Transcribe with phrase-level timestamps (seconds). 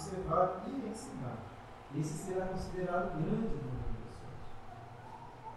[0.00, 1.36] observar e ensinar,
[1.94, 4.40] esse será considerado grande no reino dos céus.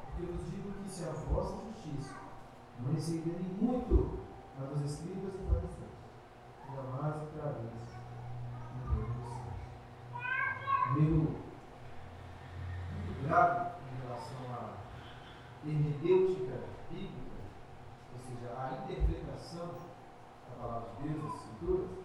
[0.05, 2.15] Porque vos digo que se a vossa justiça
[2.79, 4.19] não excederem muito
[4.59, 5.93] a dos escribas e fariseus,
[6.75, 7.87] jamais entrareis
[8.75, 9.53] no reino dos céus.
[10.97, 11.43] Meu
[12.91, 14.75] muito grave em relação à
[15.65, 17.39] hermenêutica bíblica,
[18.13, 19.67] ou seja, a interpretação
[20.49, 22.02] da palavra de Deus, das Escrituras,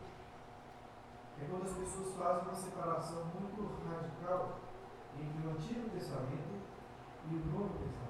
[1.41, 4.59] é quando as pessoas fazem uma separação muito radical
[5.19, 6.59] entre o Antigo Testamento
[7.31, 8.09] e o Novo Testamento.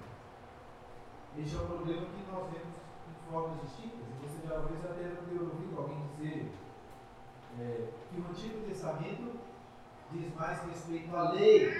[1.36, 2.74] Este é um problema que nós vemos
[3.08, 4.08] em formas distintas.
[4.22, 6.52] Você já talvez deve ter ouvido alguém dizer
[7.60, 9.38] é, que o Antigo Testamento
[10.10, 11.70] diz mais respeito à lei,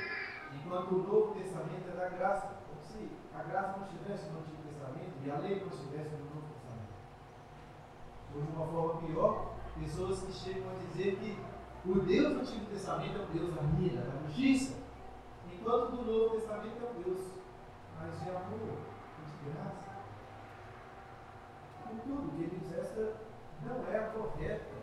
[0.52, 2.58] enquanto o Novo Testamento é da graça.
[2.68, 6.24] Como se a graça não estivesse no Antigo Testamento e a lei não estivesse no
[6.24, 6.92] Novo Testamento.
[8.34, 11.38] Ou de uma forma pior, pessoas que chegam a dizer que
[11.88, 14.76] o Deus do Antigo Testamento é o Deus da ira, da justiça,
[15.52, 17.26] enquanto do Novo Testamento é o Deus
[17.98, 18.78] mais de amor,
[19.26, 19.88] de graça.
[21.88, 23.16] Contudo, queridos, essa
[23.64, 24.76] não é a correta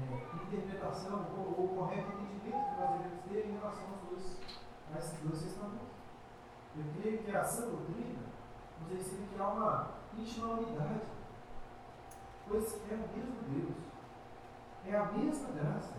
[0.00, 4.40] é, interpretação ou, ou correto entendimento que nós devemos ter em relação aos dois,
[4.98, 5.88] esses dois testamentos.
[6.76, 8.20] Eu creio que a sã doutrina
[8.80, 11.00] nos ensina que há uma íntima unidade
[12.50, 13.76] pois é o mesmo Deus,
[14.84, 15.94] é a mesma graça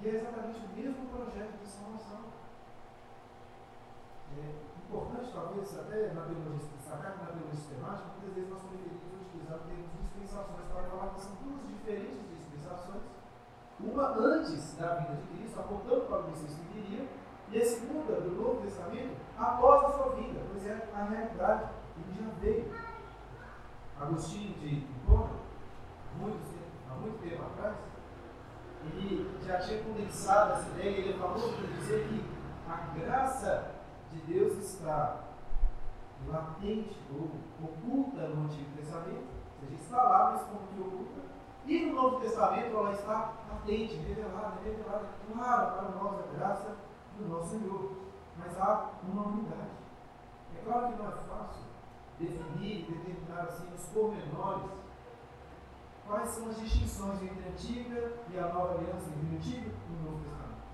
[0.00, 2.30] e é exatamente o mesmo projeto de salvação.
[4.38, 4.54] É
[4.86, 9.66] importante, talvez, até na teologia, destacar na teologia sistemática, muitas vezes nós preferimos utilizar o
[9.66, 13.02] termo dispensações para falar que são duas diferentes dispensações.
[13.80, 17.08] Uma antes da vinda de Cristo, apontando para o Messias que viria,
[17.50, 22.14] e a segunda, do Novo Testamento, após a sua vinda, pois é a realidade, ele
[22.14, 22.72] já veio.
[24.00, 25.29] Agostinho de Hipona,
[26.20, 26.54] muito,
[26.90, 27.76] há muito tempo atrás,
[28.84, 32.24] ele já tinha condensado essa ideia, ele falou para dizer que
[32.68, 33.72] a graça
[34.12, 35.24] de Deus está
[36.28, 37.30] latente ou
[37.62, 39.26] oculta no Antigo Testamento,
[39.62, 41.20] ou seja, está lá, mas como que oculta,
[41.66, 46.76] e no Novo Testamento ela está latente, revelada, revelada, clara para nós a graça
[47.18, 47.92] do nosso Senhor.
[48.38, 49.70] Mas há uma unidade.
[50.56, 51.62] É claro que não é fácil
[52.18, 54.79] definir, determinar assim os pormenores
[56.10, 59.92] quais são as distinções entre a antiga e a nova aliança, entre o Antigo e
[59.92, 60.66] o Novo Testamento.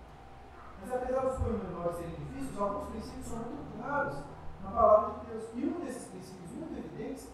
[0.80, 4.16] Mas apesar dos pormenores serem difíceis, alguns princípios são muito claros
[4.64, 5.44] na palavra de Deus.
[5.54, 7.28] E um desses princípios muito evidentes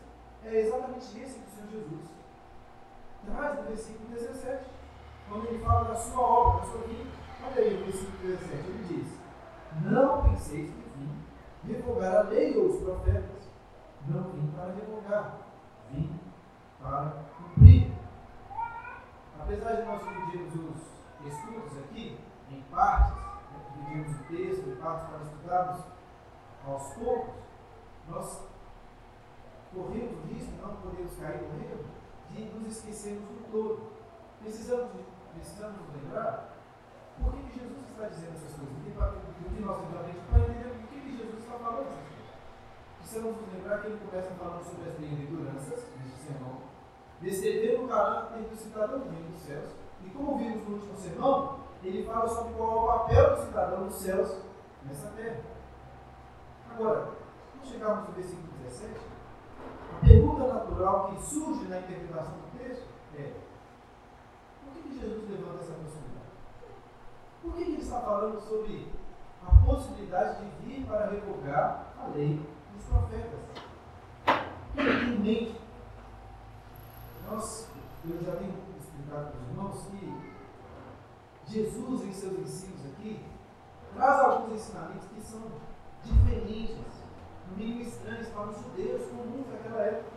[0.44, 2.10] é exatamente esse do Senhor Jesus.
[3.24, 4.64] Traz no versículo 17,
[5.28, 7.10] quando ele fala da sua obra, da sua vida.
[7.46, 9.18] Olha aí o versículo 17, ele diz:
[9.84, 13.48] Não penseis que vim revogar a lei ou os profetas.
[14.08, 15.38] Não vim para revogar,
[15.92, 16.18] vim
[16.80, 17.92] para cumprir.
[19.40, 22.18] Apesar de nós dividirmos os estudos aqui
[22.50, 25.84] em partes, né, dividimos o texto em partes para estudarmos
[26.66, 27.34] aos poucos,
[28.08, 28.40] nós
[29.74, 31.84] corremos o risco, não podemos cair no erro,
[32.30, 33.92] de nos esquecermos do todo.
[34.40, 34.90] Precisamos,
[35.34, 36.56] precisamos lembrar
[37.20, 41.16] por que, Jesus está dizendo essas coisas, o que nós entendemos para entender que, que
[41.16, 42.22] Jesus está falando essas coisas.
[42.98, 46.71] Precisamos nos lembrar que ele começa falando sobre as bem-aventuranças, neste sermão,
[47.22, 49.70] descrevendo o caráter do cidadão reino dos céus.
[50.04, 53.86] E como vimos no último sermão, ele fala sobre qual é o papel do cidadão
[53.86, 54.36] dos céus
[54.84, 55.40] nessa terra.
[56.70, 57.10] Agora,
[57.52, 59.00] quando chegarmos no versículo 17,
[59.94, 62.86] a pergunta natural que surge na interpretação do texto
[63.16, 63.32] é:
[64.64, 66.32] por que, Jesus levanta essa possibilidade?
[67.42, 68.88] Por que, que ele está falando sobre
[69.46, 72.40] a possibilidade de vir para revogar a lei
[72.74, 73.40] dos profetas?
[74.76, 75.61] Ele tem em mente
[77.32, 77.66] nós,
[78.04, 83.20] eu já tenho explicado para os irmãos que Jesus, em seus ensinos aqui,
[83.94, 85.40] traz alguns ensinamentos que são
[86.04, 86.76] diferentes,
[87.50, 90.10] no mínimo estranhos para os judeus comuns daquela época.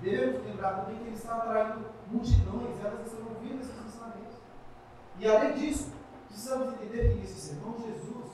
[0.00, 4.36] Devemos lembrar também que ele está atraindo multidões, elas estão ouvindo esses ensinamentos.
[5.18, 5.92] E além disso,
[6.28, 8.32] precisamos entender que nesse sermão Jesus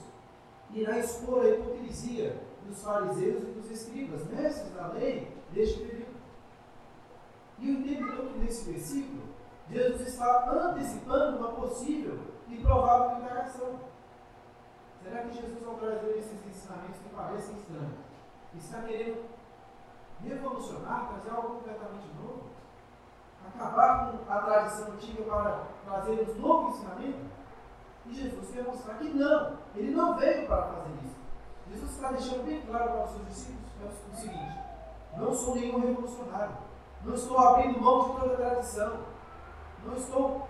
[0.73, 6.00] irá expor a hipocrisia dos fariseus e dos escribas, mestres da lei, deste período.
[7.61, 9.21] E eu entendo que nesse versículo,
[9.69, 12.19] Jesus está antecipando uma possível
[12.49, 13.79] e provável indagação.
[15.03, 17.93] Será que Jesus, ao trazer esses ensinamentos que parecem estranhos,
[18.55, 19.23] está querendo
[20.23, 22.49] revolucionar, trazer algo completamente novo?
[23.47, 27.31] Acabar com a tradição antiga para trazer um novo ensinamento?
[28.07, 31.15] E Jesus quer mostrar que não, ele não veio para fazer isso.
[31.69, 33.71] Jesus está deixando bem claro para os seus discípulos
[34.11, 34.59] o seguinte:
[35.17, 36.57] não sou nenhum revolucionário,
[37.05, 38.99] não estou abrindo mão de toda a tradição,
[39.85, 40.47] não estou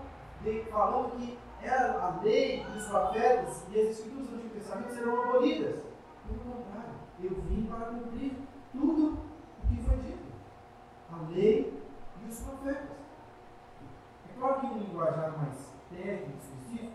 [0.70, 5.82] falando que é a lei dos profetas e as escrituras do Antigo Testamento serão abolidas.
[6.26, 8.32] Pelo contrário, eu vim para cumprir
[8.72, 9.18] tudo
[9.62, 10.32] o que foi dito.
[11.12, 11.82] A lei
[12.20, 12.96] e os profetas.
[14.28, 16.92] É claro que em linguajar mais técnico, específico,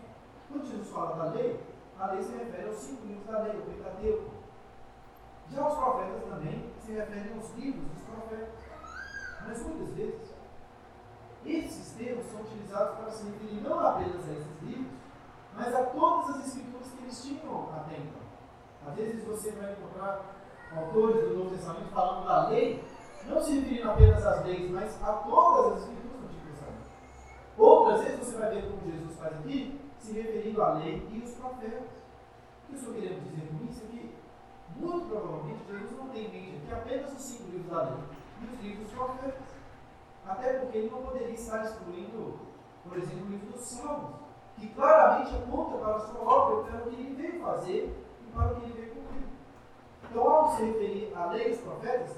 [0.48, 1.60] quando Jesus fala da lei,
[1.98, 4.30] a lei se refere aos cinco livros da lei, o Pentateuco.
[5.50, 8.67] Já os profetas também se referem aos livros dos profetas.
[9.48, 10.34] Mas muitas vezes,
[11.46, 14.92] esses termos são utilizados para se referir não apenas a esses livros,
[15.56, 18.20] mas a todas as escrituras que eles tinham até então.
[18.86, 20.20] Às vezes você vai encontrar
[20.76, 22.84] autores do Novo Testamento falando da lei,
[23.26, 26.86] não se referindo apenas às leis, mas a todas as escrituras do Antigo Testamento.
[27.56, 31.30] Outras vezes você vai ver como Jesus faz aqui, se referindo à lei e os
[31.32, 31.88] profetas.
[31.88, 34.14] O que eu estou querendo dizer com isso é que,
[34.76, 38.60] muito provavelmente, Jesus não tem em mente aqui apenas os cinco livros da lei os
[38.60, 39.56] livros profetas.
[40.26, 42.38] Até porque ele não poderia estar excluindo,
[42.86, 44.16] por exemplo, o livro dos Salmos,
[44.56, 47.96] que claramente aponta para a sua obra, para o que ele veio fazer
[48.26, 49.22] e para o que ele veio cumprir.
[50.10, 52.16] Então, ao se referir à lei dos profetas,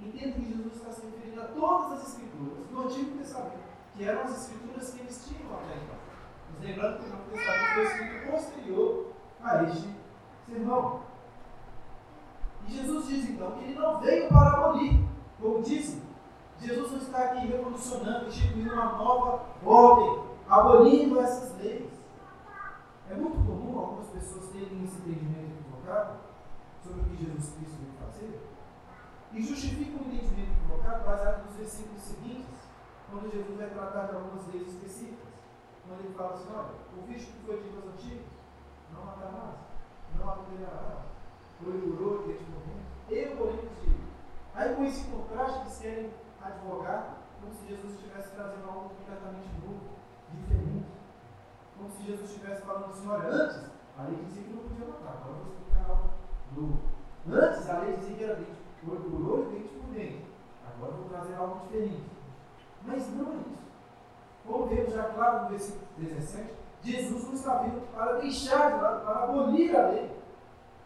[0.00, 3.62] entendo que Jesus está se referindo a todas as escrituras do Antigo Testamento,
[3.94, 5.96] que eram as escrituras que eles tinham até então.
[6.54, 9.12] Mas lembrando que o Novo Testamento foi escrito posterior
[9.42, 9.88] a este
[10.46, 11.02] sermão.
[12.66, 15.04] E Jesus diz então que ele não veio para abolir,
[15.42, 16.00] como disse.
[16.60, 21.90] Jesus não está aqui revolucionando, instituindo uma nova ordem, abolindo essas leis.
[23.10, 26.18] É muito comum algumas pessoas terem esse entendimento equivocado
[26.84, 28.48] sobre o que Jesus Cristo veio fazer
[29.32, 32.54] e justificam o entendimento equivocado baseado nos versículos seguintes,
[33.10, 35.32] quando Jesus vai tratar de algumas leis específicas
[35.86, 38.26] quando ele fala assim, olha, o o que foi dito aos antigos,
[38.94, 39.56] não matarás,
[40.16, 41.04] não adulterarás,
[41.66, 44.11] olho, dente por dente, eu porém vos digo.
[44.54, 46.10] Aí com esse contraste eles querem
[46.42, 49.80] advogar como se Jesus estivesse trazendo algo completamente novo,
[50.30, 50.86] diferente.
[51.76, 55.20] Como se Jesus estivesse falando assim, olha, antes a lei dizia que não podia matar,
[55.20, 56.10] agora eu vou explicar algo
[56.56, 56.78] novo.
[57.30, 60.26] Antes a lei dizia que era dente, por olho, dente por dente.
[60.66, 62.02] Agora eu vou trazer algo diferente.
[62.84, 63.62] Mas não é isso.
[64.46, 69.04] Como vemos já claro no versículo 17, Jesus não está vindo para deixar de lado,
[69.04, 70.10] para abolir a lei.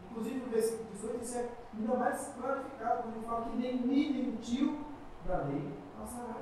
[0.09, 4.35] Inclusive no versículo 18, isso é ainda mais clarificado, quando ele fala que nem nem
[4.37, 4.85] tio
[5.25, 6.35] da lei passará.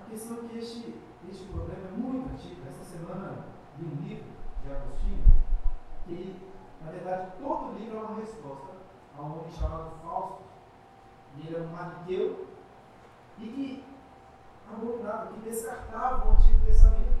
[0.00, 0.94] A questão é que este,
[1.30, 2.62] este problema é muito antigo.
[2.66, 3.44] Esta semana
[3.78, 4.30] li um livro
[4.62, 5.24] de Agostinho,
[6.04, 6.36] que
[6.84, 8.72] na verdade todo livro é uma resposta
[9.16, 10.42] a um homem chamado Fausto.
[11.38, 12.46] Ele é um maniqueu
[13.38, 13.84] e que
[14.72, 17.20] abominava, que descartava o Antigo Testamento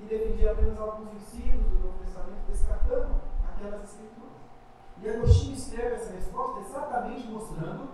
[0.00, 3.14] e defendia apenas alguns ensinos do Novo Testamento, descartando
[3.48, 4.37] aquelas escrituras.
[5.02, 7.88] E Agostinho escreve essa resposta exatamente mostrando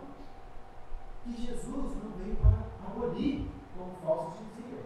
[1.22, 4.80] que Jesus não veio para abolir, como falsos diziam.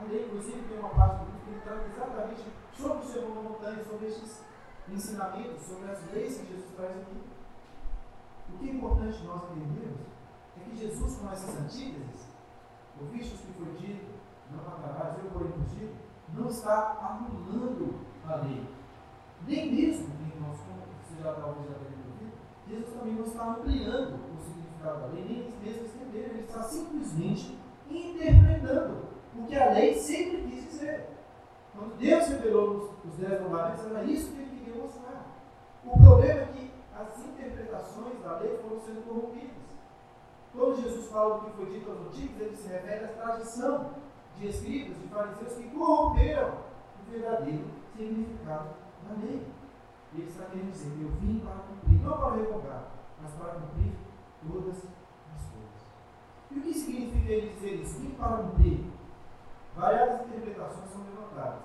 [0.00, 2.44] A lei, inclusive, tem uma parte do livro que ele trata exatamente
[2.76, 4.42] sobre o sermão da montanha, sobre estes
[4.88, 7.20] ensinamentos, sobre as leis que Jesus traz aqui.
[8.52, 10.06] O que é importante nós entendermos
[10.56, 12.28] é que Jesus, com essas antíteses,
[13.00, 14.06] Ouviste o que foi dito,
[14.50, 15.94] não matarás, eu porém vos digo,
[16.34, 17.94] não está anulando
[18.26, 18.66] a lei.
[19.46, 20.77] Nem mesmo, irmãos, como
[21.18, 21.34] você já
[22.68, 27.58] Jesus também não está ampliando o significado da lei, nem mesmo estendendo, ele está simplesmente
[27.90, 31.08] interpretando o que a lei sempre quis dizer.
[31.74, 35.26] Quando Deus revelou os dez mandamentos, era isso que ele queria mostrar.
[35.84, 39.48] O problema é que as interpretações da lei foram sendo corrompidas.
[40.52, 43.90] Quando Jesus fala do que foi dito aos antigos, ele se refere à tradição
[44.36, 47.64] de escribas, de fariseus que corromperam o verdadeiro
[47.96, 48.68] significado
[49.08, 49.57] da lei.
[50.14, 52.84] E ele está querendo dizer: Eu vim para cumprir, não para revogar,
[53.22, 53.92] mas para cumprir
[54.46, 55.80] todas as coisas.
[56.50, 57.98] E o que significa ele dizer isso?
[57.98, 58.86] Vim para cumprir.
[59.76, 61.60] Variadas interpretações são levantadas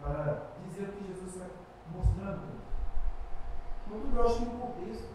[0.00, 1.46] para dizer o que Jesus está
[1.92, 2.60] mostrando.
[3.88, 5.08] Contudo, eu acho que o contexto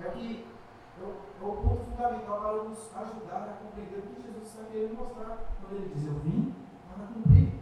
[0.00, 0.56] é que é
[1.02, 5.38] é o ponto fundamental para nos ajudar a compreender o que Jesus está querendo mostrar
[5.60, 6.54] quando ele diz: Eu vim
[6.88, 7.60] para cumprir.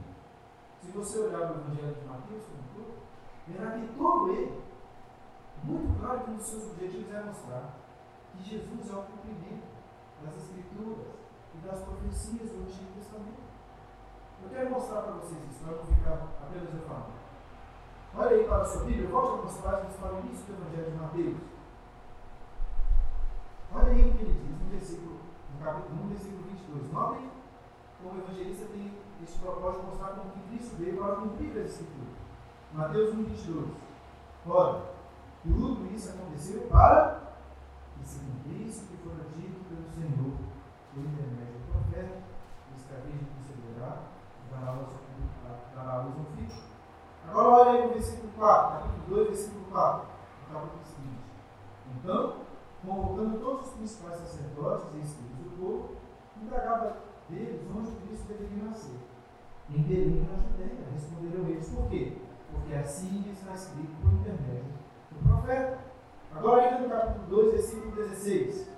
[0.80, 2.94] Se você olhar o Evangelho de Mateus como todo,
[3.46, 4.62] verá que todo ele,
[5.62, 7.74] muito claro que um dos seus objetivos é mostrar
[8.32, 9.66] que Jesus é o cumprimento
[10.22, 11.06] das Escrituras
[11.54, 13.44] e das profecias do Antigo Testamento.
[14.42, 17.14] Eu quero mostrar para vocês isso, para não ficar apenas eu falando.
[18.16, 20.96] Olha aí para a sua Bíblia, volte algumas páginas para o início do Evangelho de
[20.98, 21.36] Mateus.
[23.74, 25.18] Olha aí o que ele diz no versículo,
[25.52, 26.92] no capítulo 1, versículo 22.
[26.92, 27.30] Notem
[28.02, 31.70] como o evangelista tem esse propósito de mostrar como que Cristo veio para cumprir as
[31.70, 32.13] Escrituras.
[32.74, 33.68] Mateus 1, 22.
[34.48, 34.82] Ora,
[35.44, 37.20] tudo isso aconteceu para
[37.96, 40.32] que se cumprisse o que fora dito pelo Senhor,
[40.92, 42.18] por intermédio do profeta,
[42.76, 44.02] escravez de considerar,
[44.50, 46.50] dará a luz um filho.
[47.28, 50.06] Agora olha aí no versículo 4, capítulo 2, versículo 4,
[50.52, 51.24] capítulo seguinte.
[51.94, 52.36] Então,
[52.84, 55.96] convocando todos os principais sacerdotes e escribas do povo,
[56.42, 56.96] indagava
[57.28, 58.98] deles onde Cristo deveria nascer.
[59.70, 60.88] Em Belém, na Judéia.
[60.92, 62.18] Responderam eles, por quê?
[62.54, 64.72] Porque assim está escrito por intermédio
[65.10, 65.78] do profeta.
[66.34, 68.68] Agora, ainda no capítulo 2, versículo 16,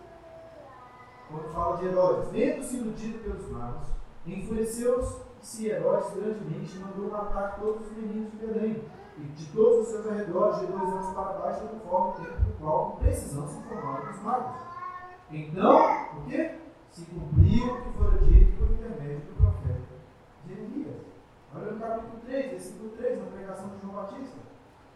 [1.29, 3.89] quando fala de Herodes, vendo-se iludido pelos magos,
[4.27, 8.85] enfureceu-se Herodes grandemente e mandou matar todos os meninos de Belém
[9.19, 12.59] e de todos os seus arredores de dois anos para baixo, conforme o tempo do
[12.59, 14.61] qual precisão se informaram dos magos.
[15.31, 16.67] Então, o que?
[16.91, 19.81] Se cumpriu o que fora dito por intermédio do profeta
[20.47, 20.97] Jeremias.
[21.55, 24.39] Olha no capítulo 3, versículo 3, na pregação de João Batista.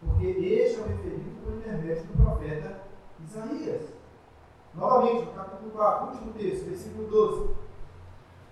[0.03, 2.81] Porque este é o referido por intermédio do profeta
[3.23, 3.89] Isaías.
[4.73, 7.55] Novamente, no capítulo 4, último texto, versículo 12.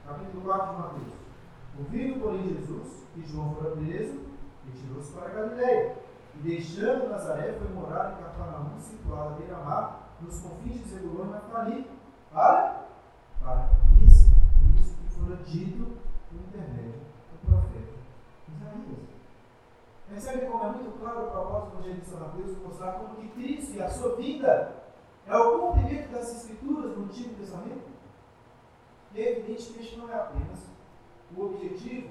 [0.07, 1.13] Capítulo 4 de Mateus.
[1.79, 4.19] Ouvindo, porém, Jesus que João fora preso,
[4.65, 5.95] retirou-se para Galiléia.
[6.35, 11.29] E deixando Nazaré, foi morar em Cafarnaum, situada à beira-mar, nos confins de Zebulon e
[11.29, 11.87] Naftali,
[12.31, 12.85] para,
[13.41, 13.69] para
[14.05, 14.29] esse
[14.75, 15.97] Cristo que fora dito
[16.29, 17.98] por intermédio do profeta
[18.75, 19.09] Isaías.
[20.09, 23.81] Percebe como é muito claro o propósito do evangelista Mateus mostrar como que Cristo e
[23.81, 24.75] a sua vida
[25.27, 27.89] é o cumprimento das escrituras do Antigo Testamento?
[29.13, 30.59] E evidente que este não é apenas
[31.35, 32.09] o objetivo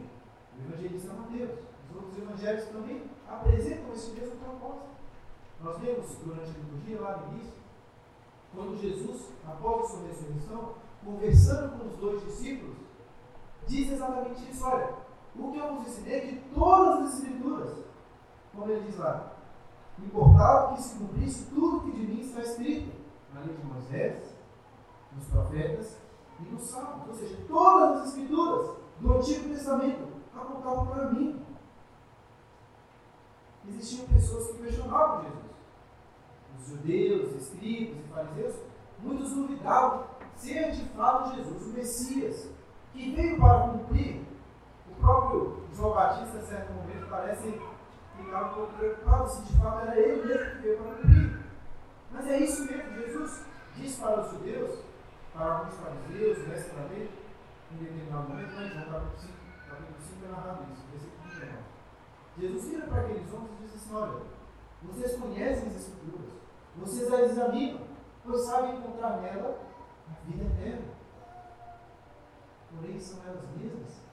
[0.55, 1.59] do evangelista Mateus.
[1.91, 4.89] Os outros evangelhos também apresentam esse mesmo propósito.
[5.63, 7.59] Nós vemos durante a liturgia, lá no início,
[8.55, 10.75] quando Jesus, após a sua ressurreição,
[11.05, 12.77] conversando com os dois discípulos,
[13.67, 14.95] diz exatamente isso: olha,
[15.39, 17.79] o que eu vos ensinei é de todas as Escrituras,
[18.53, 19.33] como ele diz lá,
[19.99, 22.93] importava que se cumprisse tudo que de mim está escrito
[23.35, 24.35] na lei de Moisés,
[25.15, 25.97] nos profetas
[26.41, 31.49] e nos salmos, ou seja, todas as Escrituras do Antigo Testamento apontavam para mim
[33.69, 35.49] existiam pessoas que questionavam Jesus.
[36.59, 38.57] Os judeus, escribas e fariseus,
[39.01, 40.05] muitos duvidavam
[40.35, 42.51] ser de fato Jesus, o Messias,
[42.93, 44.28] que veio para cumprir.
[44.99, 47.61] O próprio João Batista, em certo momento, parece
[48.17, 51.41] ficar um pouco preocupado se de fato era ele mesmo que veio para cumprir.
[52.11, 54.81] Mas é isso mesmo, Jesus diz para os judeus,
[55.33, 57.11] para alguns fariseus, mestres da lei,
[57.71, 59.33] em determinado momento, lá em João capítulo 5,
[59.71, 61.59] capítulo 5 é narrado isso, versículo 19.
[62.39, 64.23] Jesus vira para aqueles homens e diz assim: Olha,
[64.83, 66.31] vocês conhecem as Escrituras,
[66.77, 67.81] vocês as examinam,
[68.25, 69.61] pois sabem encontrar nela
[70.11, 70.89] a vida eterna.
[72.75, 74.08] Porém, são elas mesmas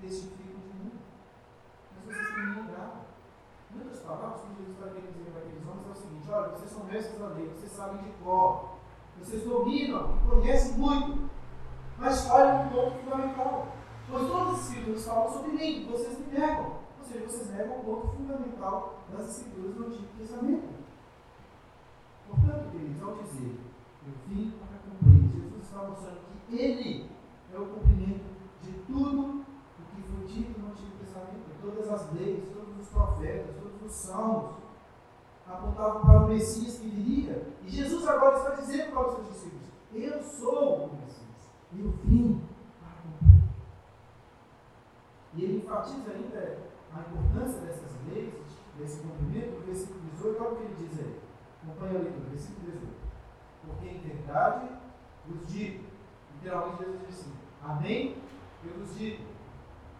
[0.00, 0.92] testificam de mim.
[1.94, 3.00] Mas vocês têm me enganado.
[3.72, 6.70] Em outras palavras, que Jesus querendo dizer para aqueles homens é o seguinte: olha, vocês
[6.70, 8.70] são mestres da lei, vocês sabem de cor,
[9.18, 11.30] vocês dominam e conhecem muito,
[11.98, 13.68] mas falham no ponto fundamental.
[14.10, 16.80] Pois todas as escrituras falam sobre mim, vocês me negam
[17.10, 20.68] seja, vocês negam o ponto fundamental das escrituras do Antigo Testamento.
[22.28, 23.58] Portanto, queridos, ao dizer
[24.06, 27.10] eu vim para cumprir, Jesus está mostrando que Ele
[27.52, 28.24] é o cumprimento
[28.62, 31.50] de tudo o que foi dito no Antigo Testamento.
[31.60, 34.60] Todas leis, todos os profetas, todos os salmos
[35.46, 37.46] apontavam para o Messias que viria.
[37.64, 41.50] E Jesus agora está dizendo para os seus discípulos: Eu sou o Messias.
[41.76, 42.42] Eu vim
[42.80, 43.42] para cumprir.
[45.34, 46.58] E ele enfatiza ainda
[46.92, 48.34] a importância dessas leis,
[48.76, 51.20] desse cumprimento, do versículo 18, olha o que ele diz aí.
[51.62, 52.86] Acompanhe a leitura, versículo 18.
[53.66, 54.68] Porque em verdade
[55.26, 55.84] vos digo,
[56.34, 58.16] literalmente Jesus diz assim, Amém?
[58.64, 59.24] Eu vos digo.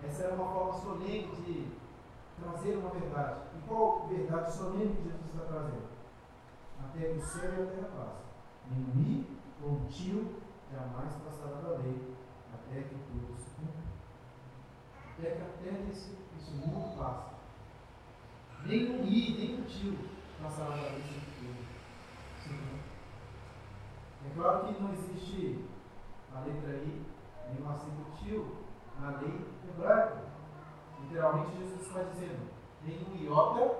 [0.02, 1.68] Essa era uma forma solene de
[2.40, 3.40] trazer uma verdade.
[3.56, 5.90] E qual verdade solene que Jesus está trazendo?
[6.84, 8.30] Até que o céu e a terra passem.
[8.70, 10.36] Nem mi ou tio
[10.72, 12.14] jamais passará da lei,
[12.52, 13.82] até que tudo se cumpra.
[15.12, 17.34] Até que a terra esse isso mundo passa.
[18.64, 19.98] Nem um i, nem um tio
[20.42, 22.54] passará da lei sem
[24.26, 25.64] É claro que não existe
[26.34, 27.02] a letra I,
[27.48, 28.56] nem um acento tio
[29.00, 30.29] na lei hebraica.
[31.10, 32.48] Literalmente, Jesus está dizendo:
[32.84, 33.78] nem um iota,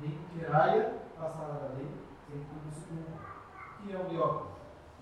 [0.00, 1.86] nem um queraia passará da lei
[2.26, 2.68] sem cumpra.
[3.78, 4.46] O que é o iota?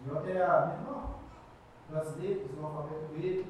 [0.07, 1.15] Iota é a menor
[1.89, 3.47] das letras do alfabeto grego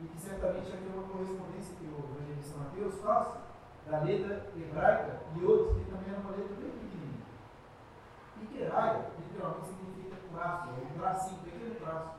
[0.00, 3.28] e que certamente aqui é uma correspondência que o evangelista Mateus faz
[3.88, 7.22] da letra hebraica e outros que também é uma letra bem pequenininha.
[8.42, 12.10] E Queraia, literalmente, significa traço, é um tracinho, um pequeno traço.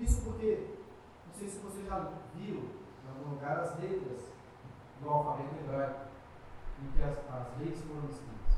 [0.00, 0.70] Isso porque,
[1.28, 2.81] não sei se você já viu
[3.18, 4.32] algum as letras
[5.00, 6.00] do alfabeto hebraico,
[6.80, 8.54] em que as, as leis foram escritas.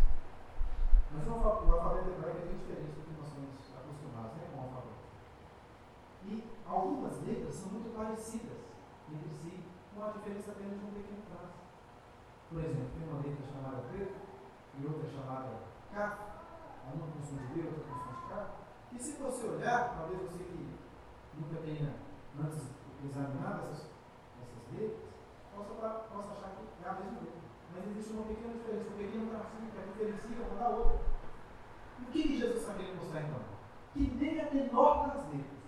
[1.13, 4.65] Mas o alfabeto hebraico é bem diferente do que nós somos acostumados né, com o
[4.65, 5.05] alfabeto.
[6.27, 8.61] E algumas letras são muito parecidas
[9.11, 9.61] entre si,
[9.95, 11.59] com a diferença apenas de um pequeno traço.
[12.51, 14.13] Por exemplo, tem uma letra chamada P
[14.79, 15.51] e outra chamada
[15.93, 16.19] K,
[16.93, 20.45] uma com som de B, outra som de K, e se você olhar, talvez você
[20.45, 20.69] que
[21.35, 21.95] nunca tenha
[22.39, 22.63] antes
[23.05, 23.94] examinado essas,
[24.75, 25.01] letras,
[25.55, 25.75] possa,
[26.13, 27.45] possa achar que é a mesma letra.
[27.75, 31.01] Mas existe uma pequena diferença, um pequeno tracinho que a diferencia uma da outra.
[32.01, 33.41] O que, que Jesus está querendo mostrar então?
[33.93, 35.59] Que nem a menor das letras,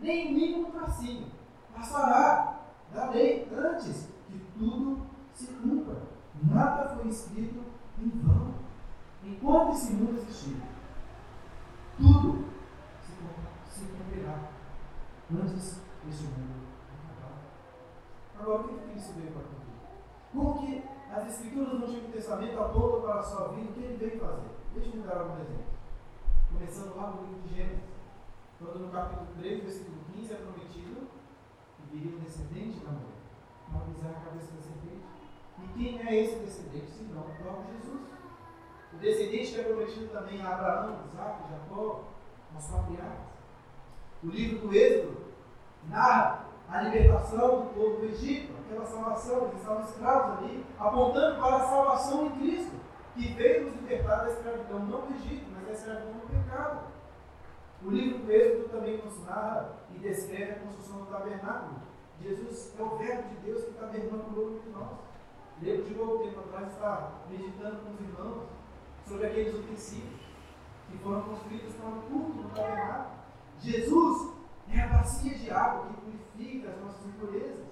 [0.00, 1.26] nem o mínimo tracinho,
[1.74, 2.60] passará
[2.92, 6.02] da lei antes que tudo se cumpra.
[6.42, 7.62] Nada foi escrito
[7.98, 8.54] em vão.
[9.22, 10.56] Enquanto esse mundo existir,
[11.98, 12.46] tudo
[13.68, 14.38] se, cumprirá
[15.30, 16.59] antes desse mundo.
[18.40, 19.70] Agora, o que, que isso veio para cumprir?
[20.32, 20.82] Como que
[21.12, 24.48] as Escrituras do Antigo Testamento apontam para a sua vida o que ele veio fazer?
[24.74, 25.64] Deixa eu dar algum exemplo.
[26.50, 27.84] Começando lá no livro de Gênesis,
[28.58, 31.08] quando no capítulo 3, versículo 15, é prometido
[31.76, 33.20] que viria um descendente da mulher,
[33.68, 35.04] uma pisar na cabeça da serpente.
[35.62, 36.90] E quem é esse descendente?
[36.92, 38.00] Senão o próprio Jesus.
[38.94, 42.04] O descendente que é prometido também a Abraão, Isaac, Jacó,
[42.54, 43.30] aos patriarcas.
[44.24, 45.26] O livro do Êxodo
[45.88, 51.56] narra a libertação do povo do Egito, aquela salvação, eles estavam escravos ali, apontando para
[51.56, 52.76] a salvação em Cristo,
[53.14, 56.80] que veio nos libertar da escravidão, não do Egito, mas da escravidão do pecado.
[57.84, 61.80] O livro do Êxodo também nos narra e descreve a construção do tabernáculo.
[62.22, 64.98] Jesus é o Verbo de Deus que tabernaculou entre nós.
[65.60, 68.48] Lembro de pouco tempo atrás estar meditando com os irmãos
[69.06, 70.20] sobre aqueles utensílios
[70.88, 73.16] que foram construídos para o culto no tabernáculo.
[73.58, 74.34] Jesus
[74.72, 77.66] é a bacia de água que as nossas impurezas.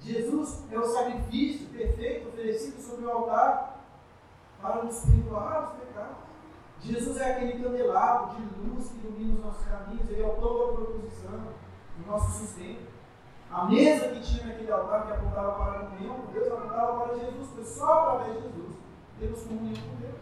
[0.00, 3.84] Jesus é o sacrifício perfeito oferecido sobre o altar
[4.62, 6.16] para nos perdoar os pecados.
[6.80, 10.58] Jesus é aquele candelabro de luz que ilumina os nossos caminhos, ele é o pão
[10.58, 11.48] da proposição,
[12.04, 12.88] o nosso sustento.
[13.50, 17.18] A mesa que tinha naquele altar que apontava para a comunhão com Deus, apontava para
[17.18, 18.78] Jesus, foi só através de Jesus
[19.18, 20.14] temos comunhão com Deus.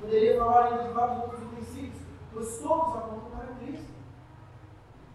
[0.00, 1.98] Poderia falar ainda de vários outros utensílios,
[2.32, 3.97] pois todos apontam para Cristo.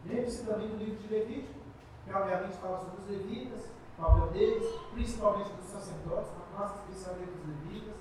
[0.06, 1.60] Lembre-se também do livro de Levítico,
[2.04, 7.48] que obviamente fala sobre os levitas, papel deles, principalmente dos sacerdotes, a classe especial dos
[7.48, 7.96] levitas.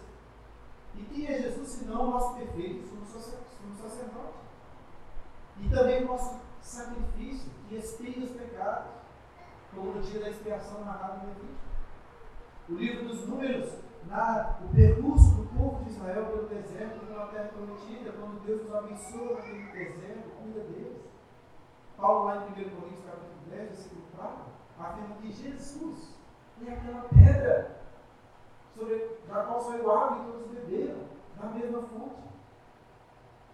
[0.94, 4.34] E quem é Jesus senão o nosso perfeito sumo sacerdote?
[5.60, 8.92] E também o nosso sacrifício que expia os pecados,
[9.74, 11.72] como no dia da expiação narrado no Levítico.
[12.68, 13.72] O livro dos Números
[14.06, 18.74] narra o percurso do povo de Israel pelo deserto, pela terra prometida, quando Deus os
[18.74, 21.11] abençoa naquele deserto, cuida deles.
[22.02, 24.36] Paulo, lá em 1 Coríntios, capítulo 10, versículo 4,
[24.80, 26.14] afirma que Jesus
[26.66, 27.80] é aquela pedra
[28.74, 30.98] sobre, da qual saiu água e todos beberam,
[31.40, 32.22] da mesma fonte.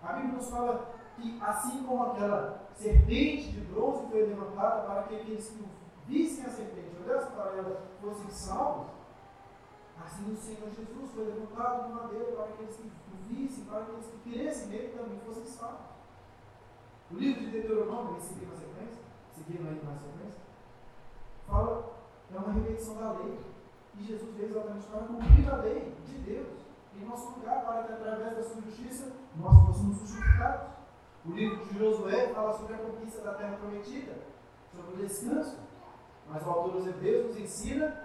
[0.03, 5.17] A Bíblia nos fala que, assim como aquela serpente de bronze foi levantada para que
[5.17, 5.69] aqueles que
[6.07, 8.87] vissem a serpente, olhassem para ela, fossem salvos,
[10.03, 14.07] assim o Senhor Jesus foi levantado no madeira para aqueles que o vissem, para aqueles
[14.07, 15.98] que crescem nele também fossem salvos.
[17.11, 19.03] O livro de Deuteronômio, ele seguindo na sequência,
[19.35, 20.41] seguindo aí na sequência,
[21.47, 21.97] fala,
[22.35, 23.39] é uma repetição da lei.
[23.99, 26.59] E Jesus veio exatamente para cumprir a lei de Deus
[26.95, 30.69] em nosso lugar, para que através da sua justiça nós fôssemos justificados.
[31.25, 34.13] O livro de Josué fala sobre a conquista da terra prometida,
[34.75, 35.57] sobre o descanso.
[36.29, 38.05] Mas o autor dos Hebreus nos ensina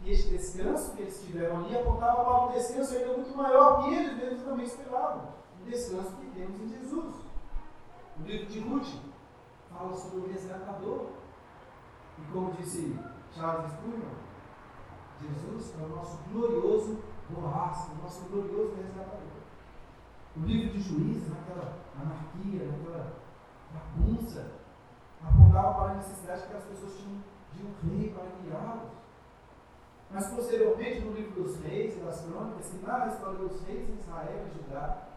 [0.00, 3.94] que este descanso que eles tiveram ali apontava para um descanso ainda muito maior que
[3.94, 5.32] eles mesmos também esperavam.
[5.60, 7.27] Um descanso que temos em Jesus.
[8.18, 9.00] O livro de Ruth
[9.70, 11.06] fala sobre o resgatador.
[12.18, 12.98] E como disse
[13.34, 14.28] Charles Spurgeon,
[15.20, 16.98] Jesus é o nosso glorioso
[17.30, 19.38] Boaz, o nosso glorioso resgatador.
[20.36, 23.16] O livro de Juízes, naquela anarquia, naquela
[23.72, 24.52] bagunça,
[25.22, 27.22] apontava para a necessidade que as pessoas tinham
[27.54, 28.90] de um rei para guiá-los.
[30.10, 33.90] Mas posteriormente, no livro dos reis e das crônicas, que narra a história dos reis
[33.90, 35.08] em Israel e Judá,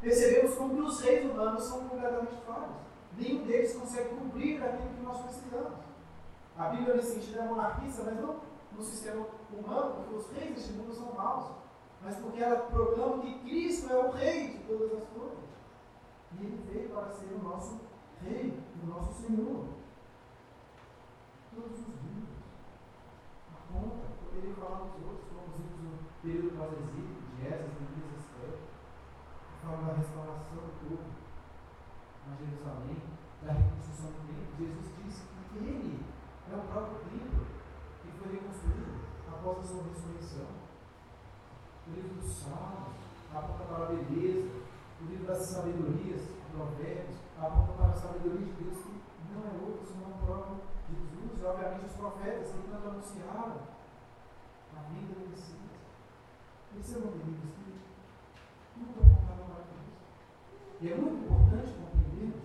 [0.00, 2.76] percebemos como que os reis humanos são completamente falhos.
[3.16, 5.78] Nenhum deles consegue cumprir aquilo que nós precisamos.
[6.56, 8.40] A Bíblia, nesse sentido, é monarquista, mas não
[8.72, 11.50] no sistema humano, porque os reis deste mundo são maus,
[12.02, 15.38] mas porque ela proclama que Cristo é o rei de todas as coisas.
[16.92, 17.80] para ser o nosso
[18.22, 19.66] Rei, o nosso Senhor.
[21.54, 22.28] Todos os livros.
[23.52, 27.66] Aponta, poderia falar dos outros, como livros do período pós-exílio, de Esther,
[29.70, 31.04] fala da restauração do povo
[32.26, 33.02] a Jerusalém,
[33.42, 34.58] da reconstrução do templo.
[34.58, 36.04] Jesus disse que ele
[36.50, 37.46] é o próprio templo
[38.02, 38.98] que foi reconstruído
[39.30, 40.50] após a sua ressurreição.
[41.86, 42.98] O livro dos Salmos
[43.32, 44.50] aponta para a beleza,
[45.00, 49.00] o livro das sabedorias, provérbios, aponta para a sabedoria de Deus que
[49.32, 50.56] não é outro senão o próprio
[50.90, 51.40] Jesus.
[51.40, 53.60] E obviamente os profetas que tanto anunciaram
[54.76, 55.78] a vida do Messias.
[56.76, 57.80] Esse é o nome livros que
[58.74, 59.29] tudo.
[60.82, 62.40] E é muito importante compreender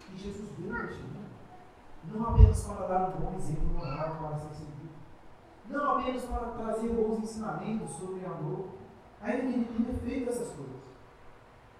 [0.00, 1.20] que Jesus este mundo
[2.12, 4.90] não apenas para dar um bom exemplo moral para ser seguido,
[5.68, 8.70] não apenas para trazer bons ensinamentos sobre amor,
[9.20, 10.80] ainda que ele tenha feito essas coisas.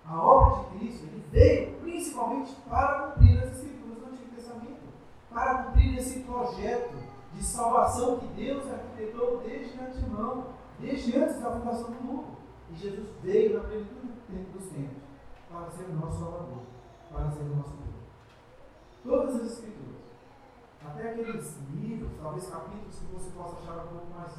[0.06, 4.80] A obra de Cristo ele veio principalmente para cumprir as Escrituras do Antigo Testamento,
[5.28, 6.94] para cumprir esse projeto
[7.34, 10.46] de salvação que Deus arquitetou desde antemão,
[10.78, 12.26] desde antes da fundação do mundo.
[12.70, 14.12] E Jesus veio na plenitude
[14.52, 14.99] dos tempos
[15.60, 16.62] para ser o nosso Salvador,
[17.12, 18.00] para ser o nosso Deus.
[19.04, 20.00] Todas as Escrituras,
[20.82, 24.32] até aqueles livros, talvez capítulos que você possa achar um pouco mais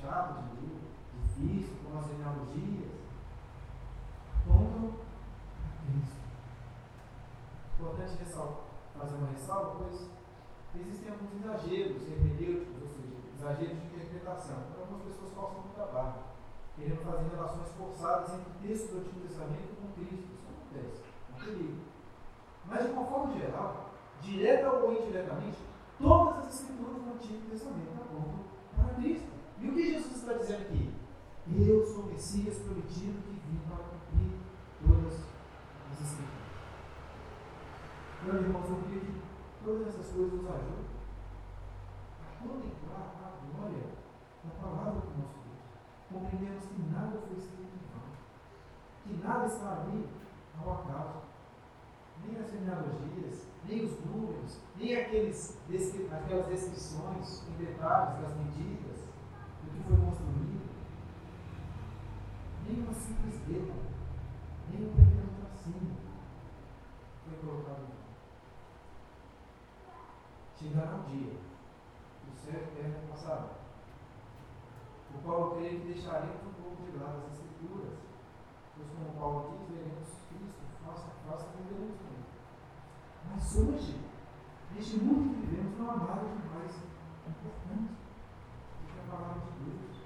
[0.00, 0.80] chato de ler,
[1.22, 2.90] difícil, como as genealogias,
[4.42, 4.94] apontam
[5.86, 6.20] Cristo.
[7.78, 8.64] Importante ressalvar,
[8.98, 10.10] fazer uma ressalva, pois
[10.74, 14.56] existem alguns exageros hermenêuticos, ou seja, exageros de interpretação.
[14.70, 16.14] Então, algumas pessoas passam muito trabalho,
[16.74, 20.34] querendo fazer relações forçadas entre o texto do Antigo Testamento com Cristo.
[20.74, 21.80] Acontece, é um perigo.
[22.66, 25.58] Mas, de uma forma geral, direta ou indiretamente,
[25.98, 28.44] todas as escrituras do Antigo Testamento apontam
[28.76, 29.28] para Cristo.
[29.60, 30.92] E o que Jesus está dizendo aqui?
[31.56, 34.32] Eu sou o Messias prometido que vim para cumprir
[34.82, 35.14] todas
[35.92, 36.34] as escrituras.
[38.24, 39.22] Meus irmãos, eu queria que
[39.62, 40.84] todas essas coisas nos ajudem
[42.20, 43.86] a contemplar a glória
[44.42, 45.62] da palavra do nosso Deus.
[46.10, 48.08] Compreendemos que nada foi escrito em vão,
[49.04, 50.08] que nada está ali
[50.62, 51.22] ao acaso,
[52.24, 55.58] nem as genealogias, nem os números, nem aqueles,
[56.10, 59.00] aquelas descrições em detalhes das medidas
[59.62, 60.70] do que foi construído,
[62.66, 63.74] nem uma simples letra,
[64.70, 65.96] nem um pequeno tracinho
[67.24, 67.94] foi colocado em
[70.56, 71.34] Chegará um dia,
[72.26, 73.04] o céu e a
[75.14, 77.98] o qual eu creio que deixaremos um pouco de lado as escrituras,
[78.76, 82.24] pois como Paulo diz, veremos Cristo face a face e veremos também.
[83.30, 84.00] Mas hoje,
[84.74, 86.74] neste mundo que vivemos, não há nada de mais
[87.26, 89.96] importante do que a palavra de Deus.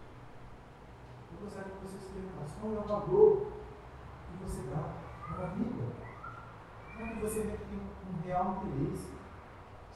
[1.32, 3.52] Eu gostaria que vocês perguntassem qual é o valor
[4.28, 4.94] que você dá
[5.28, 5.88] para a Bíblia.
[6.96, 9.18] Como que você tem um real interesse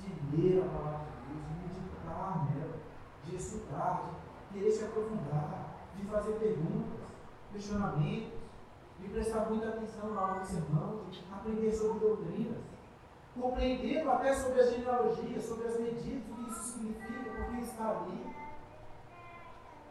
[0.00, 2.78] de ler a palavra de Deus, de meditar nela,
[3.24, 4.11] de estudar,
[4.50, 7.00] de querer se aprofundar, de fazer perguntas,
[7.52, 8.41] questionamentos,
[9.02, 12.62] de prestar muita atenção na aula do sermão, de aprender sobre doutrinas,
[13.34, 18.34] compreendendo até sobre as genealogias, sobre as medidas, o que isso significa, porque está ali,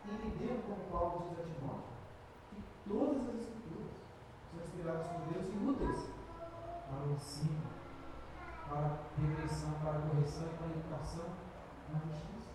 [0.05, 1.91] entendendo como Paulo diz a Timóteo,
[2.49, 3.91] que todas as escrituras
[4.49, 6.09] são inspiradas por Deus e úteis
[6.89, 7.61] para o ensino,
[8.69, 11.25] para a repreensão, para a correção e para a educação
[11.91, 12.51] na justiça.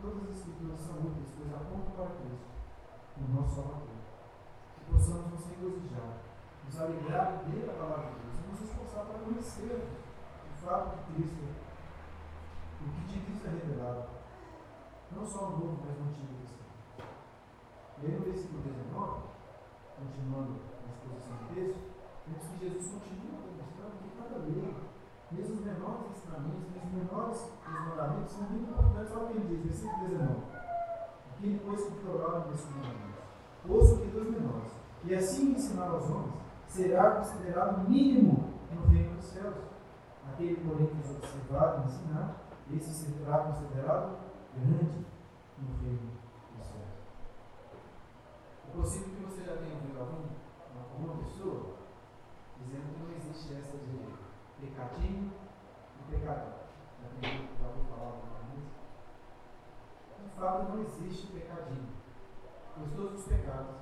[0.00, 2.50] Todas as escrituras são úteis, pois apontam para Cristo,
[3.16, 3.95] o nosso Salvador.
[4.90, 6.22] Possamos nos regozijar,
[6.64, 10.96] nos alegrar em ler a palavra de Deus e nos esforçar para conhecer o fato
[10.96, 11.44] de Cristo,
[12.80, 14.04] o que de Cristo é revelado,
[15.12, 16.66] não só no Novo, mas no Antigo Testamento.
[17.98, 19.22] E aí no versículo 19,
[19.96, 21.80] continuando na exposição do texto,
[22.26, 24.76] vemos que Jesus continua demonstrando que cada lei,
[25.32, 29.12] mesmo os menores ensinamentos, mesmo os menores mandamentos, são muito importantes.
[29.12, 30.56] Olha o que ele diz, versículo 19.
[31.36, 33.05] Aquele, pois, que provaram desses mandamentos,
[33.68, 34.72] ouço que dos menores,
[35.04, 36.34] e assim ensinar aos homens,
[36.66, 39.54] será considerado mínimo no reino dos céus.
[40.32, 42.36] Aquele, porém, que os observar e ensinar,
[42.74, 44.18] esse será considerado
[44.54, 45.06] grande
[45.58, 46.10] no reino
[46.56, 46.92] dos céus.
[48.68, 50.24] É possível que você já tenha ouvido algum,
[50.76, 51.76] alguma pessoa
[52.58, 53.96] dizendo que não existe essa de
[54.60, 55.30] pecadinho
[56.00, 56.54] e pecador.
[57.22, 58.64] Já ouviu falar alguma vez?
[60.22, 61.95] De fato, não existe pecadinho,
[62.76, 63.76] pois todos os pecados,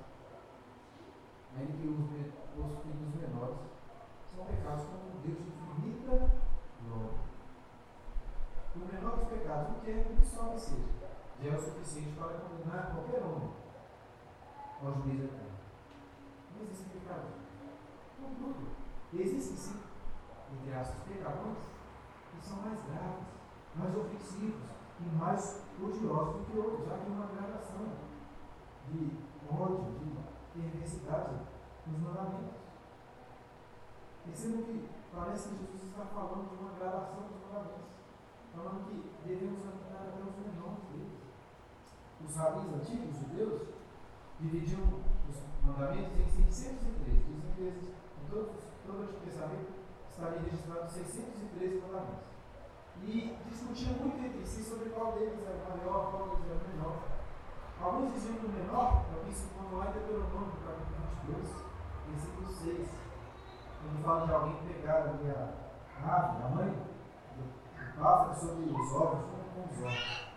[1.57, 3.59] ainda que os, os filhos menores,
[4.35, 6.30] são pecados como Deus de infinita
[6.87, 7.18] glória.
[8.74, 10.88] O menor dos pecados, o que é só que seja,
[11.42, 13.50] já é o suficiente para condenar qualquer homem
[14.83, 15.54] ao juízo eterno.
[16.57, 17.26] Não existe pecado.
[18.20, 18.74] Contudo,
[19.16, 19.80] Existem sim,
[20.52, 21.59] entre aspas, pecadores
[22.33, 23.26] que são mais graves,
[23.76, 24.61] mais ofensivos
[25.00, 26.88] e mais odiosos do que outros.
[26.88, 27.87] Já que uma gradação
[28.88, 31.35] de ódio, de perversidade
[31.87, 32.64] nos mandamentos.
[34.25, 37.92] Percebam que parece que Jesus está falando de uma gradação dos mandamentos,
[38.55, 41.20] falando que devemos andar até os menores deles.
[42.25, 43.62] Os rabis antigos, os judeus,
[44.40, 47.27] dividiam os mandamentos em 603.
[47.27, 48.55] Dizem que em todo,
[48.87, 49.73] todo o pensamento
[50.11, 52.35] estaria registrado 613 mandamentos.
[53.03, 57.13] E discutiam muito entre si sobre qual deles era maior, qual deles era menor.
[57.85, 61.53] Alguns diziam que o menor é o se encontra lá em Deuteronômio, capítulo 22,
[62.09, 62.88] versículo 6.
[63.83, 66.70] Quando fala de alguém pegar ali a ave, a mãe,
[67.37, 69.20] do pássaro sobre os ovos,
[69.53, 70.29] com os ovos.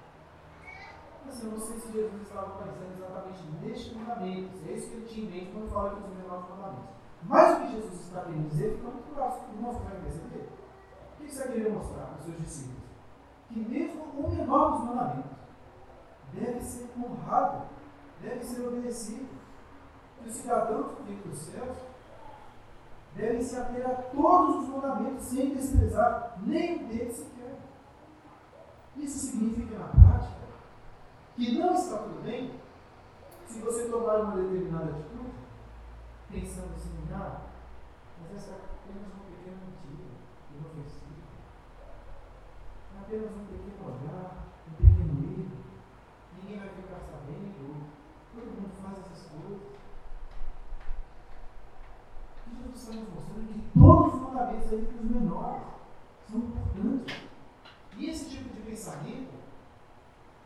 [1.26, 4.50] Assim, eu não sei se Jesus estava pensando exatamente neste mandamento.
[4.68, 6.90] É isso que ele tinha em mente quando fala que os menores mandamentos.
[7.24, 9.40] Mas o que Jesus está querendo dizer fica muito claro.
[9.54, 10.50] Irmãos, conseguem perceber?
[11.14, 12.84] O que você vai querer mostrar para os seus discípulos?
[13.48, 15.37] Que mesmo o menor dos mandamentos
[16.34, 17.68] deve ser honrado,
[18.22, 19.28] deve ser obedecido.
[20.22, 21.78] Que os cidadãos do dos céus
[23.16, 27.58] devem se ater a todos os mandamentos sem desprezar nenhum deles sequer.
[28.96, 30.38] Isso significa, na prática,
[31.36, 32.60] que não está tudo bem
[33.48, 35.32] se você tomar uma determinada atitude,
[36.30, 37.42] pensando assim, ah,
[38.22, 40.10] mas essa é apenas uma pequena mentira,
[40.54, 41.28] inofensiva.
[42.96, 45.58] É apenas um pequeno olhar, um pequeno erro.
[46.36, 46.60] Ninguém
[48.34, 49.62] todo mundo faz essas coisas.
[52.44, 55.64] Que Jesus está nos mostrando é que todos os mandamentos, aí os menores,
[56.30, 57.28] são importantes.
[57.98, 59.34] E esse tipo de pensamento,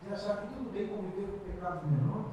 [0.02, 2.32] de achar que tudo bem conviver com pecados menores,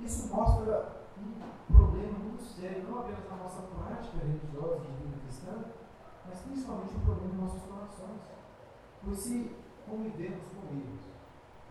[0.00, 5.64] isso mostra um problema muito sério, não apenas na nossa prática religiosa de vida cristã,
[6.26, 8.20] mas principalmente um problema em nossos corações.
[9.02, 9.56] Pois se
[9.88, 11.00] convivemos com eles,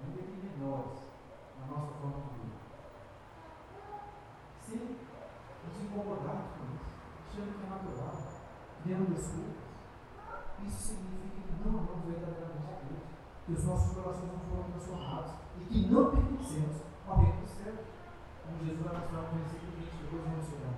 [0.03, 1.06] ainda que menores,
[1.69, 2.57] nossa forma de vida,
[4.61, 6.87] se nos incomodarmos com isso,
[7.29, 8.15] achando que é natural,
[8.83, 9.67] criando desculpas,
[10.65, 13.05] isso significa que não amamos verdadeiramente a Deus,
[13.45, 17.97] que os nossos corações não foram transformados e que não pertencemos ao reino dos céus
[18.47, 20.73] como Jesus vai mostrar no versículo 20, depois vamos chegar.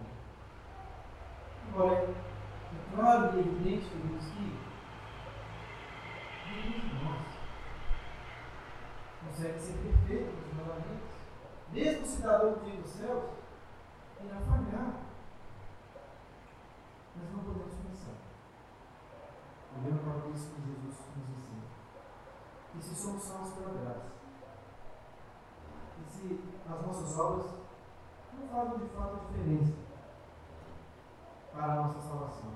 [1.70, 4.46] Agora, é claro e evidente, queridos, que
[6.50, 7.29] nenhum de nós
[9.40, 11.10] consegue ser perfeito nos mandamentos.
[11.72, 13.24] Mesmo o cidadão que vem dos céus,
[14.22, 15.00] irá falhar.
[17.16, 18.20] Mas não podemos pensar.
[19.78, 21.64] Olhando para isso que Jesus nos ensina.
[22.76, 24.12] E se somos salvos pela graça,
[26.00, 27.52] e se as nossas obras
[28.34, 29.74] não fazem de fato diferença
[31.54, 32.52] para a nossa salvação.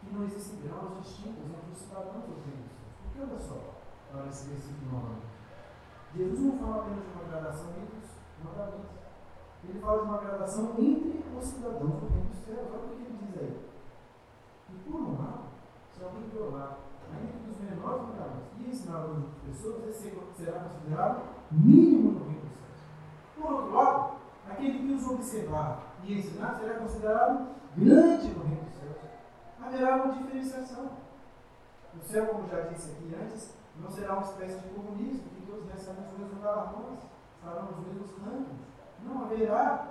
[0.00, 2.72] Que não existem graus distintos entre os cidadãos dos reinos.
[3.02, 3.74] Porque olha só,
[4.14, 5.41] olha esse versículo novamente.
[6.14, 8.90] Jesus não fala apenas de uma gradação entre os mandamentos.
[9.64, 12.68] Ele fala de uma gradação entre os cidadãos do reino dos céus.
[12.70, 13.60] Olha o que ele diz aí.
[14.70, 15.44] E por um lado,
[15.94, 16.78] se alguém violar
[17.10, 22.24] ainda que os menores mandamentos e ensinar a outras pessoas, esse será considerado mínimo no
[22.26, 22.80] reino dos céus.
[23.36, 24.16] Por outro lado,
[24.50, 28.96] aquele que os observar e ensinar será considerado grande no reino dos céus.
[29.60, 30.90] Haverá uma diferenciação.
[31.94, 35.68] O céu, como já disse aqui antes, não será uma espécie de comunismo, que todos
[35.68, 36.98] recebem os mesmos galardões,
[37.36, 38.62] estarão nos mesmos rankings.
[39.04, 39.88] Não haverá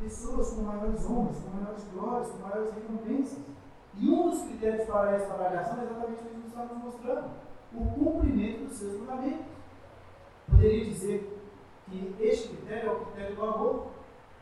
[0.00, 3.38] pessoas com maiores honras, com maiores glórias, com maiores recompensas.
[3.96, 7.30] E um dos critérios para essa avaliação é exatamente o que Jesus está nos mostrando:
[7.72, 9.46] o cumprimento dos seus mandamentos.
[10.50, 11.40] Poderia dizer
[11.86, 13.86] que este critério é o critério do amor,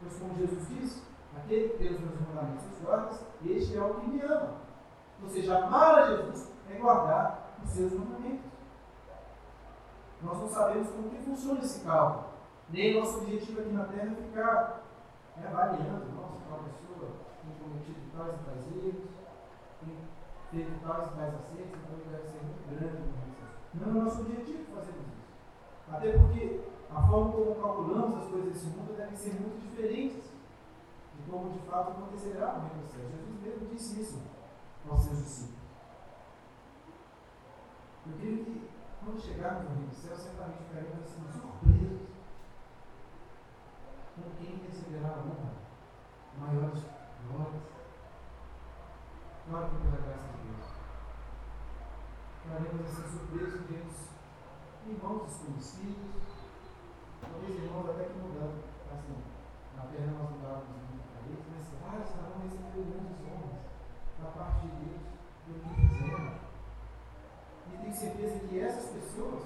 [0.00, 1.02] pois, como Jesus disse,
[1.36, 4.54] aquele que tem os meus mandamentos e os guardas, este é o que me ama.
[5.22, 8.51] Ou seja, amar a Jesus é guardar os seus mandamentos.
[10.22, 12.32] Nós não sabemos como que funciona esse cálculo.
[12.70, 14.82] Nem nosso objetivo aqui na Terra é ficar
[15.36, 17.10] né, avaliando, nossa, qual pessoa
[17.42, 19.10] tem cometido tais e tais erros,
[19.80, 19.96] tem
[20.50, 23.12] feito tais e tais acertos, então deve ser muito grande.
[23.74, 25.22] Não é nosso objetivo fazer isso.
[25.90, 26.60] Até porque
[26.94, 30.30] a forma como calculamos as coisas desse mundo devem ser muito diferentes
[31.16, 33.10] de como de fato acontecerá no reino dos céus.
[33.10, 34.22] Jesus mesmo disse isso
[34.88, 35.62] aos seus discípulos.
[38.06, 38.71] Eu creio que
[39.04, 42.08] quando chegarmos no reino dos céus, certamente ficaremos assim, surpresos
[44.14, 45.52] com quem receberá a honra,
[46.38, 46.84] maiores
[47.26, 47.62] glórias.
[49.48, 50.66] Claro que pela graça de Deus.
[52.42, 56.22] Ficaremos assim surpresos diante dos irmãos desconhecidos,
[57.20, 58.62] talvez irmãos até que mudando.
[58.92, 59.18] Assim,
[59.76, 63.22] na terra nós mudávamos muito para eles, mas ah, estarão recebendo grandes
[65.46, 66.51] pelo que fizeram.
[67.72, 69.44] E tenho certeza que essas pessoas,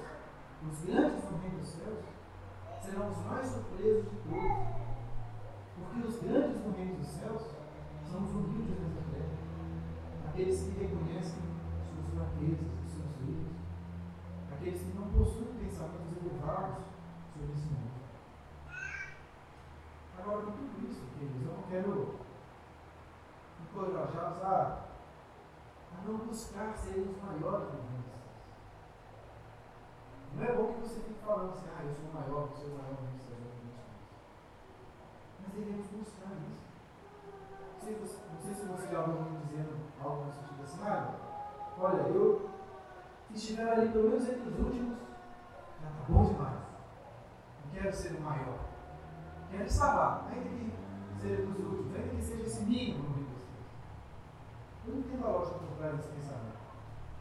[0.62, 2.04] os grandes no reino dos céus,
[2.82, 4.76] serão os mais surpresos de todos.
[5.76, 7.42] Porque os grandes no reino dos céus
[8.10, 10.28] são os humildes nessa terra.
[10.28, 11.42] Aqueles que reconhecem
[11.90, 13.56] suas fraquezas e seus erros.
[14.52, 16.84] Aqueles que não possuem pensamentos elevados
[17.32, 17.96] sobre esse mundo.
[20.18, 22.14] Agora, com tudo isso, queridos, eu não quero
[23.62, 24.86] encorajá-los a,
[25.92, 28.05] a não buscar ser os maiores do mundo.
[30.36, 32.90] Não é bom que você fique falando assim, ah, eu sou maior, eu sou maior,
[32.90, 33.86] eu sou maior.
[35.40, 36.66] Mas devemos buscar isso.
[37.72, 41.14] Não sei, não sei se você já ouviu dizendo algo no sentido assim, ah,
[41.78, 42.50] olha, eu
[43.36, 44.98] estiver ali pelo menos entre os últimos,
[45.80, 46.60] já está bom demais.
[47.64, 48.58] Não quero ser o maior.
[49.50, 50.72] Quero lá, ainda que
[51.20, 53.42] seja dos últimos, ainda que seja esse mínimo no meio dos
[54.86, 56.56] Eu não entendo a lógica por trás desse pensamento.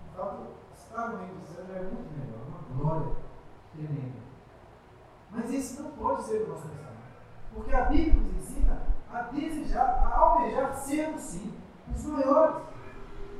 [0.03, 3.15] De fato, estar no reino dos céus é muito melhor, é uma glória
[3.73, 4.25] tremenda.
[5.31, 6.85] Mas esse não pode ser o nosso pensamento.
[7.51, 11.53] Porque a Bíblia nos ensina a desejar, a almejar sermos sim
[11.93, 12.63] os maiores.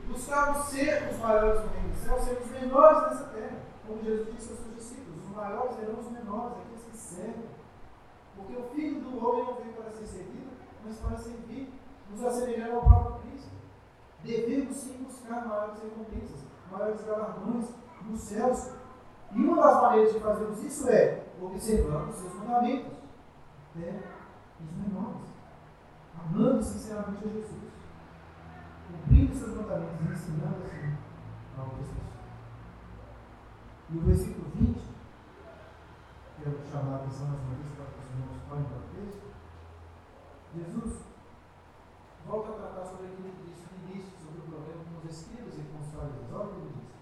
[0.08, 3.58] Buscarmos ser os maiores no reino dos céus, ser os menores nessa terra.
[3.86, 7.50] Como Jesus disse aos seus discípulos, os maiores serão os menores, aqueles que servem.
[8.36, 10.50] Porque o Filho do Homem não veio para ser servido,
[10.84, 11.72] mas para servir,
[12.10, 13.52] nos assemelhando ao próprio Cristo.
[14.24, 16.40] Devemos sim buscar maiores recompensas,
[16.72, 17.66] maiores galardões
[18.02, 18.72] nos céus.
[19.32, 22.94] E uma das maneiras de fazermos isso é observando os seus mandamentos.
[23.76, 24.04] Né?
[24.60, 25.28] Os menores.
[26.18, 27.74] Amando sinceramente a Jesus.
[28.88, 30.98] Cumprindo seus mandamentos e ensinando assim
[31.58, 32.06] a outras pessoas.
[33.90, 34.82] E o versículo 20,
[36.38, 39.26] quero chamar a atenção mais uma vez para que os irmãos olhem para o texto.
[40.56, 41.04] Jesus
[42.26, 45.54] volta a tratar sobre aquilo que disse no início, sobre o problema com os escribas
[45.54, 46.32] e com os fariseus.
[46.32, 46.96] Olha o que ele diz.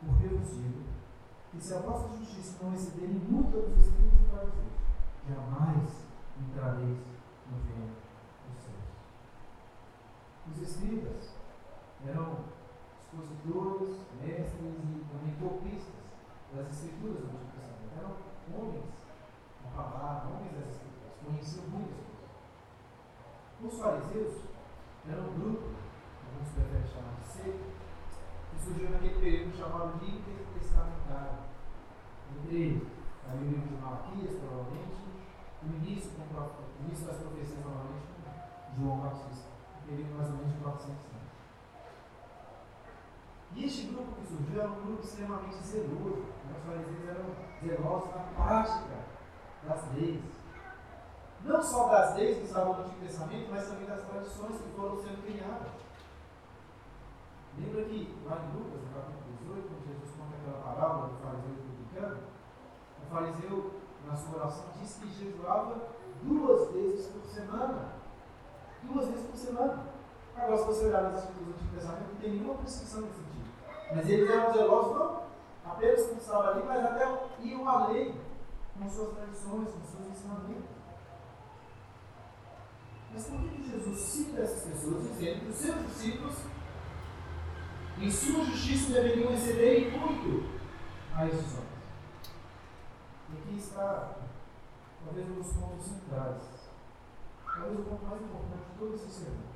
[0.00, 0.87] Porque eu digo
[1.58, 4.78] que se a vossa justiça não excederem muito a dos escribas e fariseus,
[5.28, 6.06] jamais
[6.38, 6.98] entrareis
[7.50, 7.96] no reino
[8.46, 8.86] dos céus.
[10.46, 11.34] Os escribas
[12.06, 12.44] eram
[13.00, 15.98] expositores, mestres e também copistas
[16.54, 17.98] das escrituras do Antigo Testamento.
[17.98, 18.14] Eram
[18.54, 18.94] homens
[19.60, 23.74] com palavra, homens das escrituras, conheciam muitas coisas.
[23.74, 24.44] Os fariseus
[25.10, 25.74] eram um grupo,
[26.22, 27.66] alguns preferem chamar de seita,
[28.52, 30.37] que surgiu naquele período chamado de.
[32.48, 32.80] Entre
[33.28, 34.96] a livro de Malaquias, provavelmente,
[35.62, 38.06] o início, o início das profecias, provavelmente,
[38.72, 41.28] de João Batista, um período mais ou menos de 400 anos.
[43.54, 46.24] E este grupo que surgiu era um grupo extremamente zeloso.
[46.48, 46.56] Né?
[46.56, 48.96] Os fariseus eram zelosos na prática
[49.68, 50.24] das leis
[51.44, 54.96] não só das leis que estavam no Antigo Testamento, mas também das tradições que foram
[54.96, 55.70] sendo criadas.
[57.58, 61.52] Lembra que lá em Lucas, no capítulo 18, quando Jesus conta aquela parábola do fariseu
[61.52, 62.37] e publicano,
[63.08, 63.74] o fariseu,
[64.06, 65.76] na sua oração, disse que jejuava
[66.22, 67.92] duas vezes por semana.
[68.82, 69.84] Duas vezes por semana.
[70.36, 73.48] Agora, se você olhar nas escrituras do Antigo Testamento, não tem nenhuma prescrição nesse sentido.
[73.94, 75.28] Mas eles eram zelosos, não
[75.64, 77.06] apenas estava ali, mas até
[77.40, 78.14] iam além
[78.78, 80.78] com suas tradições, com seus ensinamentos.
[83.12, 86.36] Mas por que Jesus cita essas pessoas dizendo que os seus discípulos,
[87.98, 90.48] em sua justiça, deveriam exceder muito
[91.14, 91.67] a esses homens?
[93.30, 94.16] E aqui está,
[95.04, 96.42] talvez, um dos pontos centrais.
[97.44, 99.48] Talvez o ponto mais importante de todo esse sermão.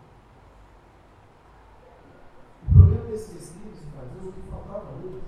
[2.69, 5.25] O problema desses escritos e fariseus, o que faltava a eles,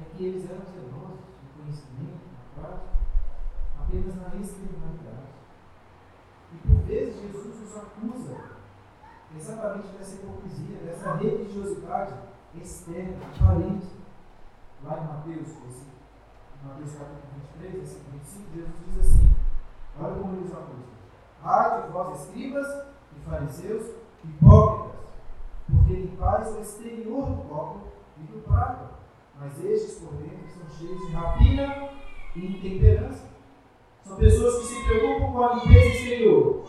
[0.00, 2.92] é que eles eram zelosos no conhecimento, na prática,
[3.80, 5.32] apenas na externalidade.
[6.52, 8.52] E por vezes Jesus nos acusa
[9.36, 12.14] exatamente dessa hipocrisia, dessa religiosidade
[12.54, 14.02] externa, aparente.
[14.84, 15.86] Lá em Mateus, esse,
[16.64, 19.36] Mateus capítulo 23, versículo 25, Jesus diz assim:
[19.98, 20.92] Olha como ele nos acusa.
[21.42, 22.66] Ai de vós, escribas
[23.16, 23.90] e fariseus,
[24.24, 25.00] hipócritas,
[25.68, 28.94] porque limpais o exterior do copo e do prato,
[29.40, 31.88] mas estes por dentro são cheios de rapina
[32.36, 33.28] e intemperança.
[34.04, 36.64] São pessoas que se preocupam com a limpeza exterior,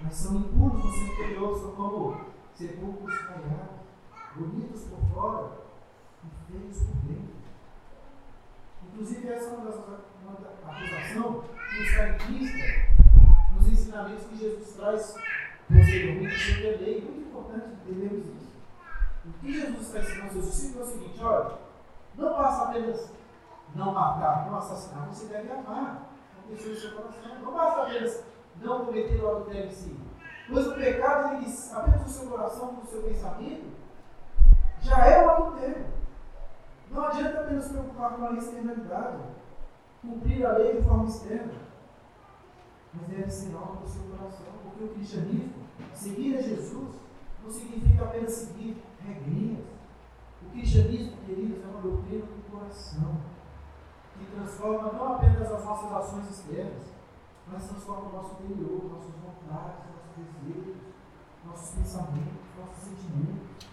[0.00, 2.20] mas são impuros no seu interior, são como
[2.54, 3.78] sepulcros caiados,
[4.34, 5.50] bonitos por fora
[6.24, 7.47] e feios por dentro.
[8.92, 9.78] Inclusive, essa é uma das
[10.78, 12.88] acusação que está implícita
[13.54, 15.14] nos ensinamentos que Jesus traz
[15.68, 17.00] posteriormente sobre a lei.
[17.02, 18.48] Muito importante entendermos isso.
[19.24, 21.58] O que Jesus está ensinando seus discípulos é o seguinte: olha,
[22.16, 23.12] não basta apenas
[23.74, 26.08] não matar, não assassinar, você deve amar
[26.48, 27.38] pessoas do seu coração.
[27.42, 28.24] Não basta apenas
[28.60, 29.96] não cometer o adultério em si.
[30.48, 33.66] Pois o pecado, ele, apenas o seu coração, no seu pensamento,
[34.80, 35.97] já é o adultério.
[36.90, 39.18] Não adianta apenas preocupar com a externalidade,
[40.00, 41.52] cumprir a lei de forma externa,
[42.94, 46.94] mas deve ser algo do seu coração, porque o cristianismo, seguir a Jesus,
[47.42, 49.66] não significa apenas seguir regrinhas.
[50.42, 53.16] O cristianismo, queridos, é uma doutrina do coração,
[54.18, 56.98] que transforma não apenas as nossas ações externas,
[57.50, 60.76] mas transforma o nosso interior, nossas vontades, nossos desejos,
[61.44, 63.68] nossos pensamentos, nossos sentimentos.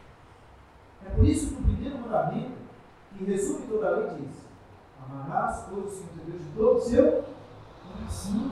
[1.06, 2.65] É por isso que o primeiro mandamento,
[3.18, 4.46] que resume toda a lei, diz:
[5.04, 7.26] Amarás todos o Senhor Deus de todo o seu
[7.84, 8.52] coração.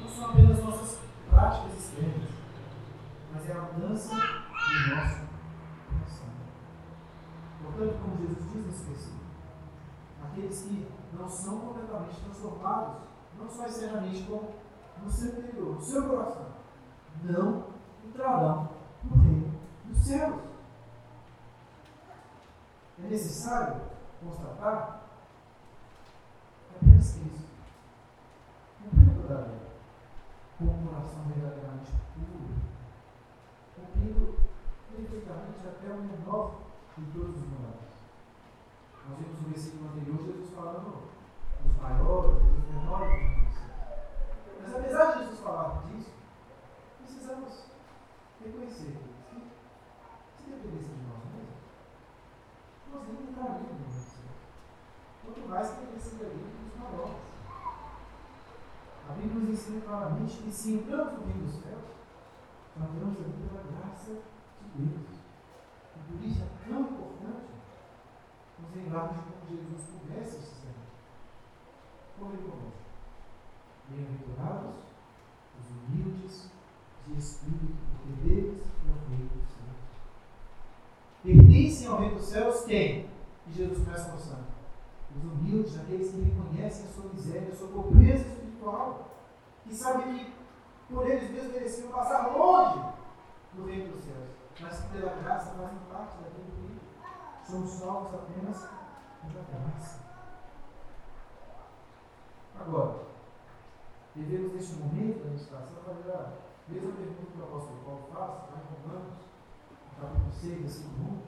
[0.00, 0.98] Não são apenas nossas
[1.30, 2.30] práticas externas,
[3.32, 5.20] mas é a mudança do nosso
[5.88, 6.28] coração.
[7.62, 9.20] Portanto, como Jesus diz nesse versículo,
[10.22, 12.96] aqueles que não são completamente transformados,
[13.38, 14.54] não só externamente, como
[15.02, 16.46] no seu interior, no seu coração,
[17.24, 17.64] não
[18.04, 18.68] entrarão
[19.04, 19.52] no reino
[19.86, 20.53] dos céus.
[22.96, 23.80] É necessário
[24.22, 25.02] constatar
[26.72, 27.48] é apenas Cristo.
[28.82, 29.60] Cumprindo toda a lei,
[30.58, 32.54] com um coração verdadeiramente puro,
[33.74, 34.38] cumprindo
[34.90, 36.60] perfeitamente até o menor
[36.96, 37.94] de todos os mandamentos.
[39.08, 41.02] Nós vimos no versículo anterior Jesus falando
[41.62, 43.54] dos maiores, dos menores
[44.62, 46.12] Mas apesar de Jesus falar disso,
[46.98, 47.66] precisamos
[48.40, 48.98] reconhecer
[49.30, 49.50] que
[50.36, 51.23] se dependesse de nós
[52.94, 54.30] mesmos, nós nem entraríamos no céu.
[55.24, 57.14] Quanto mais que dependesse dos maiores.
[59.08, 61.84] A Bíblia nos ensina claramente que se entramos no reino dos céus,
[62.76, 65.08] nós entramos ali pela graça de Deus.
[65.96, 67.52] E por isso é tão importante
[68.58, 70.84] nos lembrarmos de como Jesus começa esse sermão.
[72.18, 72.84] Como ele começa?
[73.88, 74.76] Bem-aventurados
[75.60, 76.50] os humildes
[77.06, 79.53] de espírito, porque deles é o reino.
[81.24, 83.08] Pertencem ao reino dos céus quem?
[83.46, 84.44] E Jesus começa mostrando.
[85.16, 89.08] Os humildes, aqueles que reconhecem a sua miséria, a sua pobreza espiritual,
[89.64, 90.34] que sabem que
[90.92, 92.78] por eles mesmos mereciam passar longe
[93.54, 94.28] do reino dos céus,
[94.60, 96.80] mas que pela graça fazem parte daquele reino.
[97.42, 98.68] Somos salvos apenas
[99.22, 100.00] pela graça.
[102.60, 102.98] Agora,
[104.14, 106.32] devemos neste momento da meditação fazer a
[106.68, 109.23] mesma pergunta que o apóstolo Paulo faz, lá em Romanos,
[109.94, 111.22] no capítulo 6, versículo 1,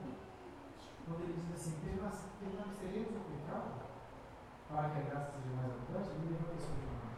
[1.05, 3.71] quando ele diz assim, permaneceremos no pecado
[4.69, 7.17] para que a graça seja mais abundante, ele levanta questionamento.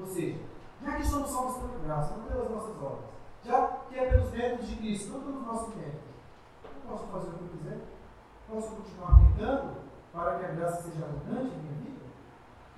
[0.00, 0.38] Ou seja,
[0.82, 3.10] já que somos salvos pela graça, não pelas nossas obras,
[3.44, 6.12] já que é pelos méritos de Cristo, não pelos nossos méritos,
[6.64, 7.80] eu posso fazer o que eu quiser?
[8.48, 9.76] Posso continuar pecando
[10.12, 12.04] para que a graça seja abundante em minha vida?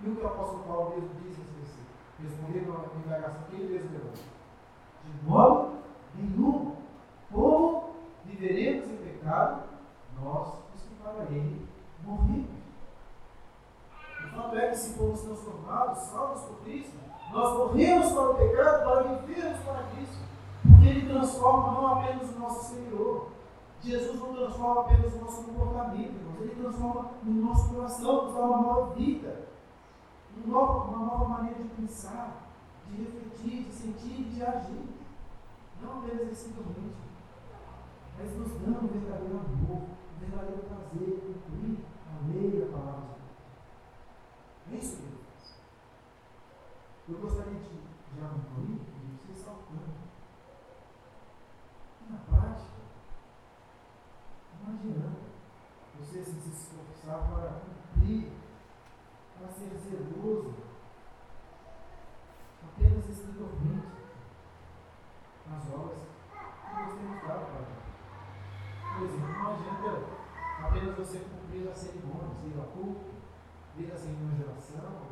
[0.01, 1.87] E o que o apóstolo Paulo mesmo diz nesse versículo?
[2.21, 4.12] Responder com a indagação que ele mesmo deu.
[4.12, 5.79] De modo
[6.15, 6.77] nenhum.
[7.33, 7.93] Como
[8.35, 9.62] viveremos em pecado,
[10.20, 11.66] nós os que para ele
[12.05, 12.51] morremos.
[14.24, 16.97] O fato é que se fomos transformados, salvos por Cristo,
[17.30, 20.24] nós morremos para o pecado para vivermos para Cristo.
[20.62, 23.28] Porque Ele transforma não apenas o nosso exterior.
[23.82, 28.41] Jesus não transforma apenas o nosso comportamento, mas Ele transforma o nosso coração, nos dá
[28.41, 29.47] uma nova vida,
[30.37, 32.47] uma nova, uma nova maneira de pensar,
[32.87, 34.89] de refletir, de sentir e de agir.
[35.82, 36.97] Não apenas excessivamente,
[38.17, 44.71] mas nos dando um verdadeiro amor, um verdadeiro prazer cumprir a lei da palavra de
[44.71, 44.73] Deus.
[44.73, 45.61] É isso que ele faz.
[47.09, 48.81] Eu gostaria de, de concluir
[49.29, 50.05] e você.
[52.09, 52.71] Na prática,
[54.62, 55.25] não adianta
[55.99, 58.33] você se esforçar para cumprir,
[59.39, 60.55] para ser zeloso,
[62.62, 63.89] apenas escritormente
[65.49, 65.99] nas obras
[66.31, 67.84] que nós temos dado para
[68.95, 70.07] Por exemplo, não adianta
[70.62, 73.11] apenas você cumprir as cerimônias, ir ao culto,
[73.76, 75.03] vir às reuniões de oração,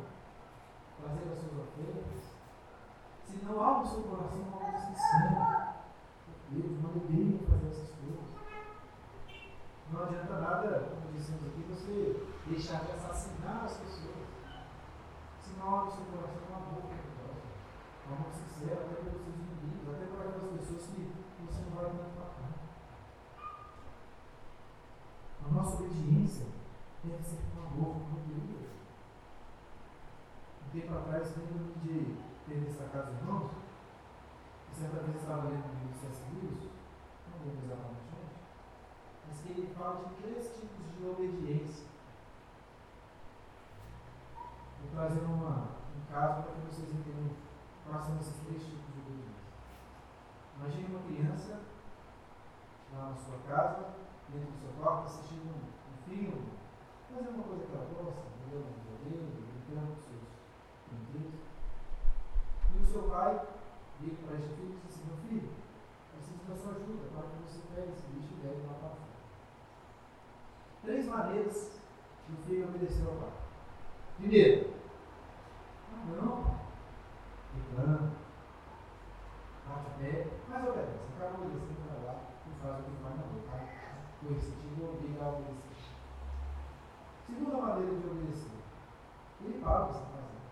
[1.01, 2.33] fazer as suas ofertas,
[3.25, 5.73] se não há no seu coração algo sincero,
[6.49, 8.23] Deus, uma em fazer essas coisas.
[9.91, 14.27] Não adianta nada, como dissemos aqui, você deixar de assassinar as pessoas.
[15.39, 17.03] Se não há no seu coração uma boa pelo
[18.09, 21.11] um amor sincero até pelos seus inimigos, até por aquelas pessoas que
[21.45, 22.53] você não vai tanto matar.
[25.45, 26.45] A nossa obediência
[27.03, 28.63] deve ser com amor, com alegria
[30.73, 32.17] tempo atrás, lembro de
[32.47, 33.51] ter destacado os irmãos,
[34.67, 36.23] que certa vez estava lendo o livro C.S.
[36.33, 36.71] Lewis,
[37.29, 38.33] não lembro exatamente onde,
[39.27, 41.85] mas que ele fala de três tipos de obediência.
[44.81, 47.29] Vou trazer uma, um caso para que vocês entendam
[47.87, 50.89] quais são esses três tipos de obediência.
[50.89, 51.61] uma criança
[52.95, 53.93] lá na sua casa,
[54.33, 56.49] dentro do seu quarto, assistindo um, um filme,
[57.07, 58.65] fazendo uma coisa que ela gosta, entendeu?
[58.65, 60.25] Um videogame, brincando com seus
[60.89, 61.39] brinquedos.
[62.73, 63.45] E o seu pai
[64.01, 65.49] vira para este filho e diz assim, meu filho,
[66.11, 69.13] preciso da sua ajuda para que você pegue esse bicho e leve lá para fora.
[70.81, 71.79] Três maneiras
[72.25, 73.33] que o filho obedeceu ao pai.
[74.17, 74.73] Primeiro,
[75.93, 76.57] ah, não,
[77.53, 78.11] reclama,
[79.67, 82.15] bate o pé, mas obedece, acaba obedecendo para lá
[82.47, 83.52] e faz o que vai na boca.
[84.23, 84.29] Tá?
[84.29, 85.83] Coercitivo obriga a obedecer.
[87.27, 88.51] Segunda maneira de obedecer,
[89.43, 90.43] ele para o que está fazendo.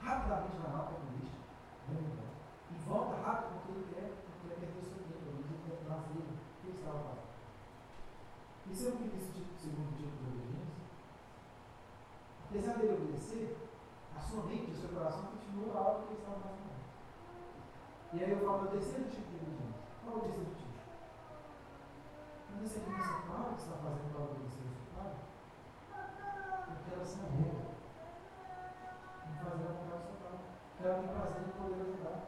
[0.00, 1.38] Rapidamente vai lá para o lixo,
[2.70, 5.86] e volta rápido porque ele quer, porque ele quer perder o seu tempo, ele quer
[5.86, 7.32] trazer o que ele estava fazendo.
[8.72, 10.82] Isso é que esse tipo, segundo tipo de obediência.
[12.48, 13.56] Apesar dele obedecer,
[14.16, 16.72] a sua mente, o seu coração continua algo que ele estava fazendo.
[18.14, 19.82] E aí eu falo do terceiro tipo de obediência.
[20.04, 20.72] Qual é o terceiro tipo?
[22.52, 25.12] Quando essa criança fala que está fazendo para obedecer o seu pai,
[26.68, 27.64] porque ela se arrega
[29.26, 30.36] em fazer a vontade do seu pai.
[30.72, 32.18] Porque ela tem prazer em poder ajudar,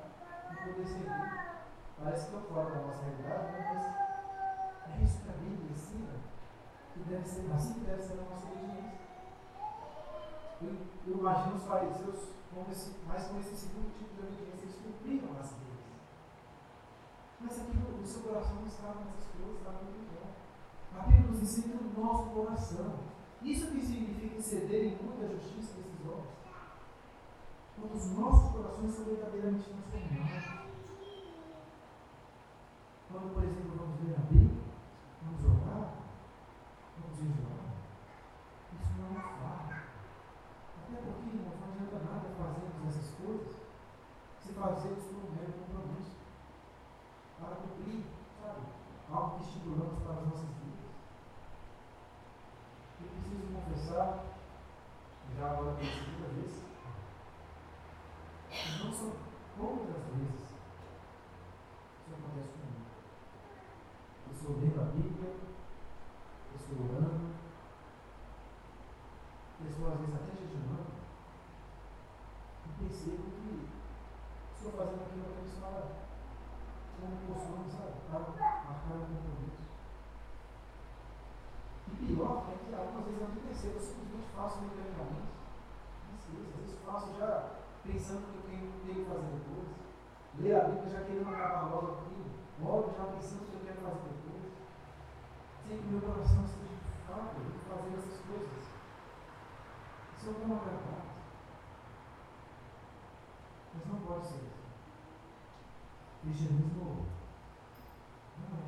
[0.50, 1.44] em poder servir.
[1.96, 3.84] Parece que eu falo da nossa realidade, mas
[4.90, 6.14] é isso que a Bíblia ensina
[6.94, 8.98] que deve ser assim que deve ser a nossa obediência.
[10.62, 10.72] Eu,
[11.06, 15.36] eu imagino os fariseus com esse, mais com esse segundo tipo de obediência, eles cumpriram
[15.38, 15.74] as leis.
[17.40, 20.32] Mas aqui no, seu coração não estava nessas coisas, estava no bom.
[20.96, 21.74] A Bíblia nos ensina
[23.42, 26.34] Isso que significa ceder em muita justiça desses homens.
[27.78, 30.64] Quando os nossos corações são verdadeiramente transformados.
[33.10, 34.64] Quando, por exemplo, vamos ler a Bíblia,
[35.22, 35.94] vamos orar,
[36.98, 37.70] vamos jejuar,
[38.74, 39.84] isso não é uma farra.
[40.82, 43.54] Até porque, irmãos, não adianta nada fazermos essas coisas
[44.40, 46.16] se fazermos por um mero compromisso.
[47.38, 48.02] Para cumprir,
[48.42, 48.62] sabe,
[49.12, 50.64] algo que estipulamos para as nossas vidas.
[53.00, 54.24] Eu preciso confessar,
[55.36, 56.52] já agora pela segunda vez,
[58.50, 59.12] que não são
[59.56, 60.44] poucas vezes
[62.06, 62.84] isso acontece comigo.
[64.26, 65.30] Eu estou lendo a Bíblia,
[66.54, 67.26] estou orando,
[69.68, 70.92] estou às vezes até jejuando,
[72.64, 73.68] e percebo que
[74.56, 75.88] estou fazendo aquilo que falam
[77.00, 77.92] como costume, sabe?
[78.08, 79.62] Para marcar um compromisso.
[81.88, 85.34] E pior é que algumas vezes eu nem percebo, eu simplesmente faço mecanicamente.
[86.14, 89.68] Às vezes faço já pensando que eu tenho, que fazer depois.
[90.38, 92.24] Ler a Bíblia já querendo acabar logo aquilo.
[92.62, 94.52] Logo já pensando que eu quero fazer depois.
[95.68, 96.76] Sem que meu coração esteja
[97.06, 98.64] fraco de fazer essas coisas.
[100.16, 101.08] Isso é uma verdade.
[103.74, 104.53] Mas não pode ser.
[106.24, 107.04] Cristianismo
[108.38, 108.64] não é.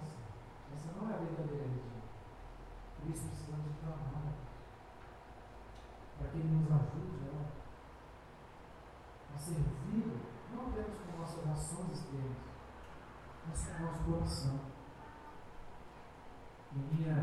[0.74, 2.02] Essa não é a verdadeira religião.
[3.00, 4.34] Por isso precisamos clamar
[6.18, 7.48] para que Ele nos ajude a,
[9.34, 10.20] a servir,
[10.52, 12.36] não apenas com nossas ações externas,
[13.48, 14.60] mas com o nosso coração.
[16.74, 17.18] Em minha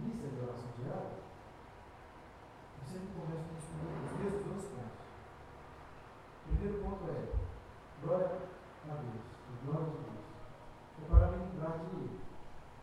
[0.00, 1.14] lista de oração diária,
[2.76, 4.98] eu sempre começo com os mesmos dois pontos.
[6.44, 8.50] O primeiro ponto é glória
[8.90, 10.26] a Deus, a glória de Deus.
[10.98, 12.10] É para lembrar de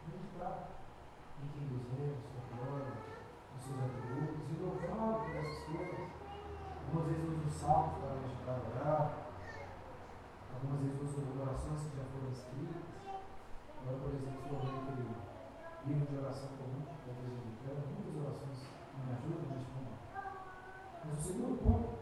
[0.08, 0.70] meditar
[1.44, 2.94] em quem Deus é, em sua glória,
[3.52, 6.08] em seus atributos, e louvar por essas coisas.
[6.88, 9.04] Algumas vezes uso salmos para me orar,
[10.56, 12.88] algumas vezes uso orações que já foram escritas.
[13.82, 15.12] Agora, por exemplo, estou lendo aquele
[15.86, 18.60] livro de oração comum, da igreja americana, muitas orações
[18.96, 20.08] me ajudam neste momento.
[21.04, 22.00] Mas o segundo ponto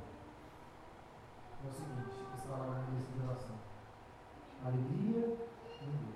[1.57, 3.65] é o seguinte, que está lá na lista de oração
[4.65, 5.37] alegria
[5.81, 6.15] em Deus.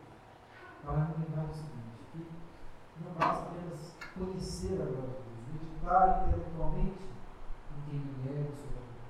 [0.83, 6.27] Para me lembrar o seguinte, que não basta apenas conhecer a glória de Deus, meditar
[6.27, 7.05] intelectualmente
[7.71, 9.05] em quem Ele é e o seu valor.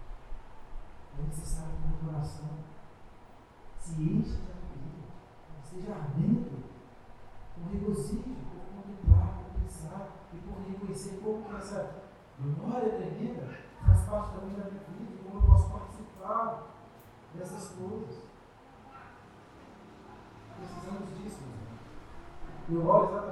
[1.18, 2.50] É necessário que o coração
[3.80, 5.08] se encha de alegria,
[5.64, 6.64] esteja ardendo,
[7.56, 12.04] com regozijo, por contemplar, por pensar e por reconhecer como que essa
[12.38, 13.48] glória tremenda
[13.86, 16.68] faz parte também da minha vida, como eu posso participar
[17.34, 18.30] dessas coisas.
[20.60, 21.40] Precisamos disso,
[22.80, 23.29] Eu oro exatamente